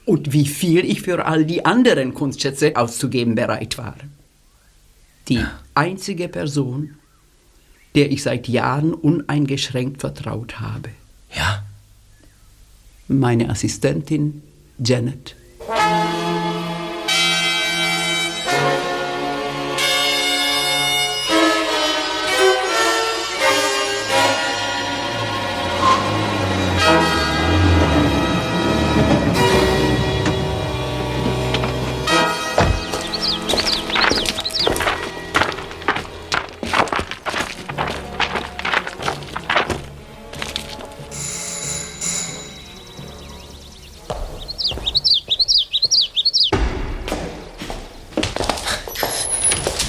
[0.05, 3.97] Und wie viel ich für all die anderen Kunstschätze auszugeben bereit war.
[5.29, 6.97] Die einzige Person,
[7.97, 10.91] der ich seit Jahren uneingeschränkt vertraut habe.
[11.35, 11.65] Ja.
[13.09, 14.43] Meine Assistentin
[14.79, 15.35] Janet.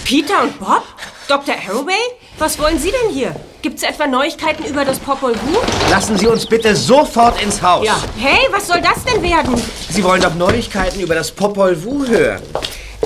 [0.07, 0.83] Peter und Bob?
[1.27, 1.53] Dr.
[1.53, 1.91] Arroway?
[2.39, 3.35] Was wollen Sie denn hier?
[3.61, 5.59] Gibt's etwa Neuigkeiten über das Popol Vuh?
[5.89, 7.85] Lassen Sie uns bitte sofort ins Haus.
[7.85, 7.97] Ja.
[8.17, 9.61] Hey, was soll das denn werden?
[9.89, 12.41] Sie wollen doch Neuigkeiten über das Popol Vuh hören.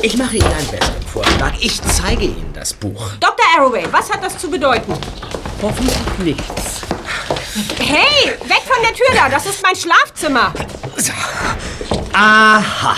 [0.03, 1.53] Ich mache Ihnen einen besseren Vorschlag.
[1.59, 3.13] Ich zeige Ihnen das Buch.
[3.19, 3.45] Dr.
[3.57, 4.93] Arroway, was hat das zu bedeuten?
[5.59, 6.81] Hoffentlich nichts.
[7.79, 10.53] Hey, weg von der Tür da, das ist mein Schlafzimmer.
[12.13, 12.95] Aha.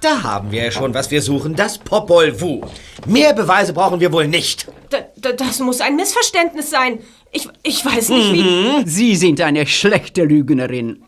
[0.00, 1.54] Da haben wir ja schon, was wir suchen.
[1.54, 2.62] Das Popol Vuh.
[3.06, 4.66] Mehr Beweise brauchen wir wohl nicht.
[4.92, 7.00] D d- das muss ein Missverständnis sein.
[7.32, 8.42] Ich, ich weiß nicht, wie...
[8.42, 8.86] Mhm.
[8.86, 11.02] Sie sind eine schlechte Lügnerin.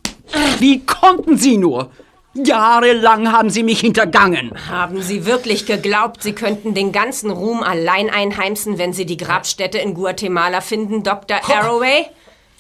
[0.59, 1.90] Wie konnten Sie nur?
[2.34, 4.53] Jahrelang haben Sie mich hintergangen.
[4.68, 9.78] Haben Sie wirklich geglaubt, Sie könnten den ganzen Ruhm allein einheimsen, wenn Sie die Grabstätte
[9.78, 11.38] in Guatemala finden, Dr.
[11.51, 12.07] Arroway?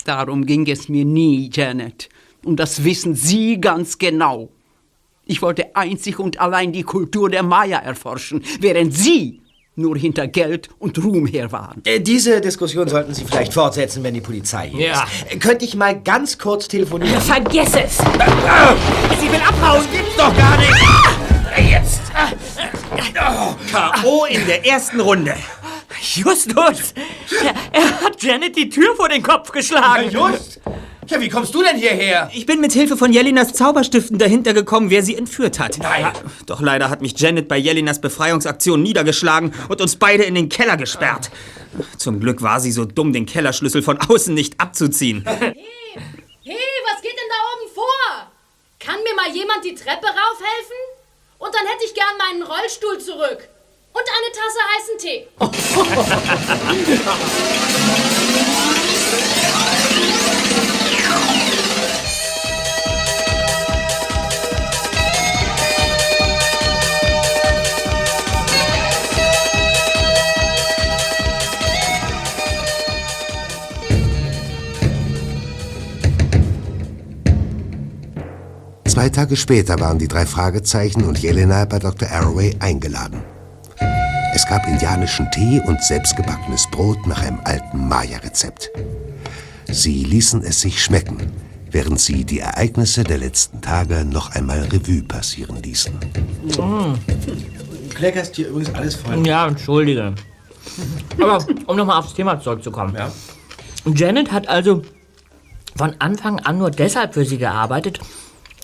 [0.04, 2.08] Darum ging es mir nie, Janet.
[2.44, 4.48] Und das wissen Sie ganz genau.
[5.24, 9.40] Ich wollte einzig und allein die Kultur der Maya erforschen, während Sie
[9.76, 11.80] nur hinter Geld und Ruhm her waren.
[11.86, 15.04] Äh, Diese Diskussion sollten Sie vielleicht fortsetzen, wenn die Polizei hier Ja.
[15.04, 15.32] ist.
[15.32, 17.20] Äh, Könnte ich mal ganz kurz telefonieren?
[17.22, 17.96] Vergiss es!
[17.98, 19.82] Sie will abhauen!
[19.92, 21.70] Gibt's doch gar nicht!
[21.70, 22.00] Jetzt!
[23.70, 24.24] K.O.
[24.26, 25.34] in der ersten Runde.
[26.00, 26.92] Justus!
[27.72, 30.10] Er, er hat Janet die Tür vor den Kopf geschlagen.
[30.10, 30.60] Just?
[31.08, 32.30] Ja, wie kommst du denn hierher?
[32.32, 35.78] Ich bin mit Hilfe von Jelinas Zauberstiften dahinter gekommen, wer sie entführt hat.
[35.78, 36.12] Nein.
[36.46, 40.76] Doch leider hat mich Janet bei Jelinas Befreiungsaktion niedergeschlagen und uns beide in den Keller
[40.76, 41.30] gesperrt.
[41.98, 45.24] Zum Glück war sie so dumm, den Kellerschlüssel von außen nicht abzuziehen.
[46.44, 46.56] Hey,
[46.92, 48.32] was geht denn da oben vor?
[48.80, 50.76] Kann mir mal jemand die Treppe raufhelfen?
[51.38, 53.48] Und dann hätte ich gern meinen Rollstuhl zurück.
[53.92, 55.28] Und eine Tasse heißen Tee.
[79.02, 82.08] Zwei Tage später waren die drei Fragezeichen und Jelena bei Dr.
[82.08, 83.20] Arroway eingeladen.
[84.32, 88.70] Es gab indianischen Tee und selbstgebackenes Brot nach einem alten Maya-Rezept.
[89.66, 91.32] Sie ließen es sich schmecken,
[91.72, 95.94] während sie die Ereignisse der letzten Tage noch einmal Revue passieren ließen.
[97.96, 99.26] Kleckerst hier übrigens alles voll.
[99.26, 100.14] Ja, entschuldige.
[101.20, 102.94] Aber um nochmal aufs Thema zurückzukommen.
[102.94, 103.10] Ja.
[103.84, 104.82] Janet hat also
[105.74, 107.98] von Anfang an nur deshalb für sie gearbeitet,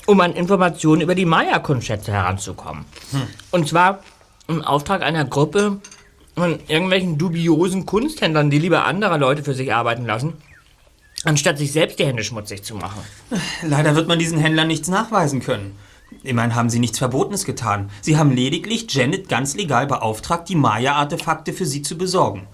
[0.09, 2.87] um an Informationen über die Maya-Kunstschätze heranzukommen.
[3.51, 4.03] Und zwar
[4.49, 5.81] im Auftrag einer Gruppe
[6.35, 10.33] von irgendwelchen dubiosen Kunsthändlern, die lieber andere Leute für sich arbeiten lassen,
[11.25, 13.03] anstatt sich selbst die Hände schmutzig zu machen.
[13.63, 15.77] Leider wird man diesen Händlern nichts nachweisen können.
[16.23, 17.91] Immerhin haben sie nichts Verbotenes getan.
[18.01, 22.47] Sie haben lediglich Janet ganz legal beauftragt, die Maya-Artefakte für sie zu besorgen.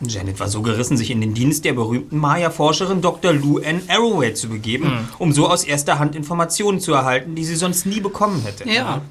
[0.00, 3.32] Janet war so gerissen, sich in den Dienst der berühmten Maya-Forscherin Dr.
[3.32, 7.56] Lou Ann Arroway zu begeben, um so aus erster Hand Informationen zu erhalten, die sie
[7.56, 8.68] sonst nie bekommen hätte.
[8.68, 9.02] Ja.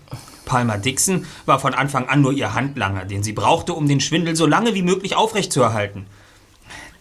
[0.46, 4.36] Palmer Dixon war von Anfang an nur ihr Handlanger, den sie brauchte, um den Schwindel
[4.36, 6.06] so lange wie möglich aufrechtzuerhalten.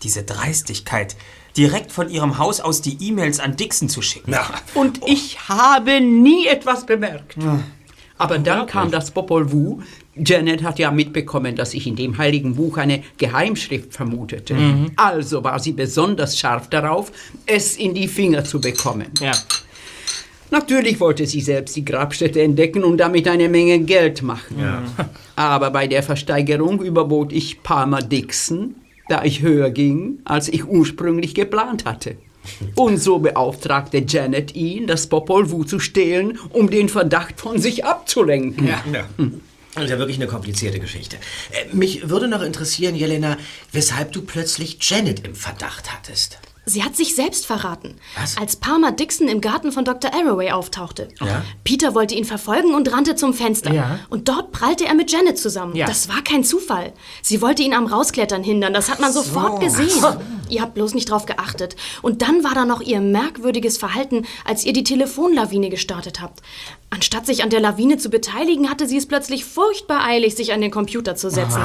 [0.03, 1.17] Diese Dreistigkeit,
[1.57, 4.31] direkt von ihrem Haus aus die E-Mails an Dixon zu schicken.
[4.75, 7.37] Und ich habe nie etwas bemerkt.
[8.23, 9.83] Aber dann kam das Popol Vuh.
[10.15, 14.55] Janet hat ja mitbekommen, dass ich in dem heiligen Buch eine Geheimschrift vermutete.
[14.95, 17.11] Also war sie besonders scharf darauf,
[17.47, 19.09] es in die Finger zu bekommen.
[19.21, 19.33] Ja.
[20.53, 24.57] Natürlich wollte sie selbst die Grabstätte entdecken und damit eine Menge Geld machen.
[25.37, 28.77] Aber bei der Versteigerung überbot ich Palmer Dixon,
[29.09, 32.17] da ich höher ging, als ich ursprünglich geplant hatte.
[32.75, 37.85] Und so beauftragte Janet ihn, das Popol Vuh zu stehlen, um den Verdacht von sich
[37.85, 38.67] abzulenken.
[38.67, 38.83] Ja.
[39.75, 41.17] Das ist ja wirklich eine komplizierte Geschichte.
[41.51, 43.39] Äh, Mich würde noch interessieren, Jelena,
[43.73, 46.39] weshalb du plötzlich Janet im Verdacht hattest.
[46.65, 47.97] Sie hat sich selbst verraten.
[48.17, 48.39] Was?
[48.39, 50.15] Als Palmer Dixon im Garten von Dr.
[50.15, 51.09] Arroway auftauchte.
[51.21, 51.43] Ja?
[51.65, 53.73] Peter wollte ihn verfolgen und rannte zum Fenster.
[53.73, 53.99] Ja.
[54.11, 55.75] Und dort prallte er mit Janet zusammen.
[55.75, 55.87] Ja.
[55.87, 56.93] Das war kein Zufall.
[57.21, 58.73] Sie wollte ihn am Rausklettern hindern.
[58.73, 59.91] Das hat man sofort gesehen.
[60.49, 61.75] Ihr habt bloß nicht drauf geachtet.
[62.01, 66.43] Und dann war da noch ihr merkwürdiges Verhalten, als ihr die Telefonlawine gestartet habt.
[66.95, 70.61] Anstatt sich an der Lawine zu beteiligen, hatte sie es plötzlich furchtbar eilig, sich an
[70.61, 71.63] den Computer zu setzen.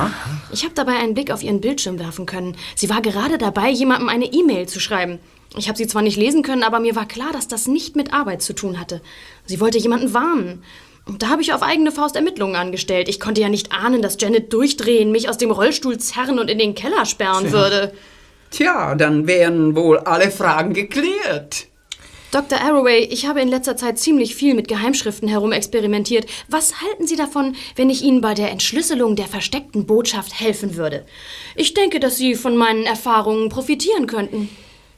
[0.54, 2.56] Ich habe dabei einen Blick auf ihren Bildschirm werfen können.
[2.76, 5.20] Sie war gerade dabei, jemandem eine E-Mail zu schreiben.
[5.58, 8.14] Ich habe sie zwar nicht lesen können, aber mir war klar, dass das nicht mit
[8.14, 9.02] Arbeit zu tun hatte.
[9.46, 10.64] Sie wollte jemanden warnen.
[11.06, 13.10] Und da habe ich auf eigene Faust Ermittlungen angestellt.
[13.10, 16.58] Ich konnte ja nicht ahnen, dass Janet durchdrehen, mich aus dem Rollstuhl zerren und in
[16.58, 17.92] den Keller sperren würde.
[18.50, 21.68] Tja, dann wären wohl alle Fragen geklärt.
[22.32, 22.60] Dr.
[22.60, 26.26] Arroway, ich habe in letzter Zeit ziemlich viel mit Geheimschriften herumexperimentiert.
[26.50, 31.06] Was halten Sie davon, wenn ich Ihnen bei der Entschlüsselung der versteckten Botschaft helfen würde?
[31.56, 34.50] Ich denke, dass Sie von meinen Erfahrungen profitieren könnten.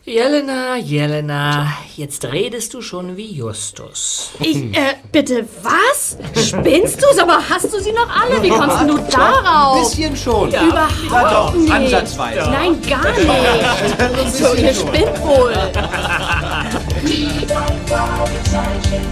[0.10, 4.32] Jelena, Jelena, jetzt redest du schon wie Justus.
[4.40, 6.18] Ich, äh, bitte, was?
[6.48, 7.06] Spinnst du?
[7.14, 8.42] Sag mal, hast du sie noch alle?
[8.42, 9.78] Wie kommst denn du darauf?
[9.78, 10.50] Ein bisschen schon.
[10.50, 10.64] Ja.
[10.64, 11.72] Überhaupt Na doch, nicht.
[11.72, 12.50] ansatzweise.
[12.50, 14.34] Nein, gar nicht.
[14.36, 15.54] so, ihr spinnt wohl.
[17.04, 19.06] Die drei Fragezeichen.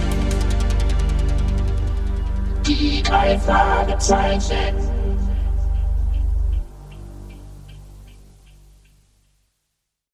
[2.66, 4.97] Die drei Fragezeichen.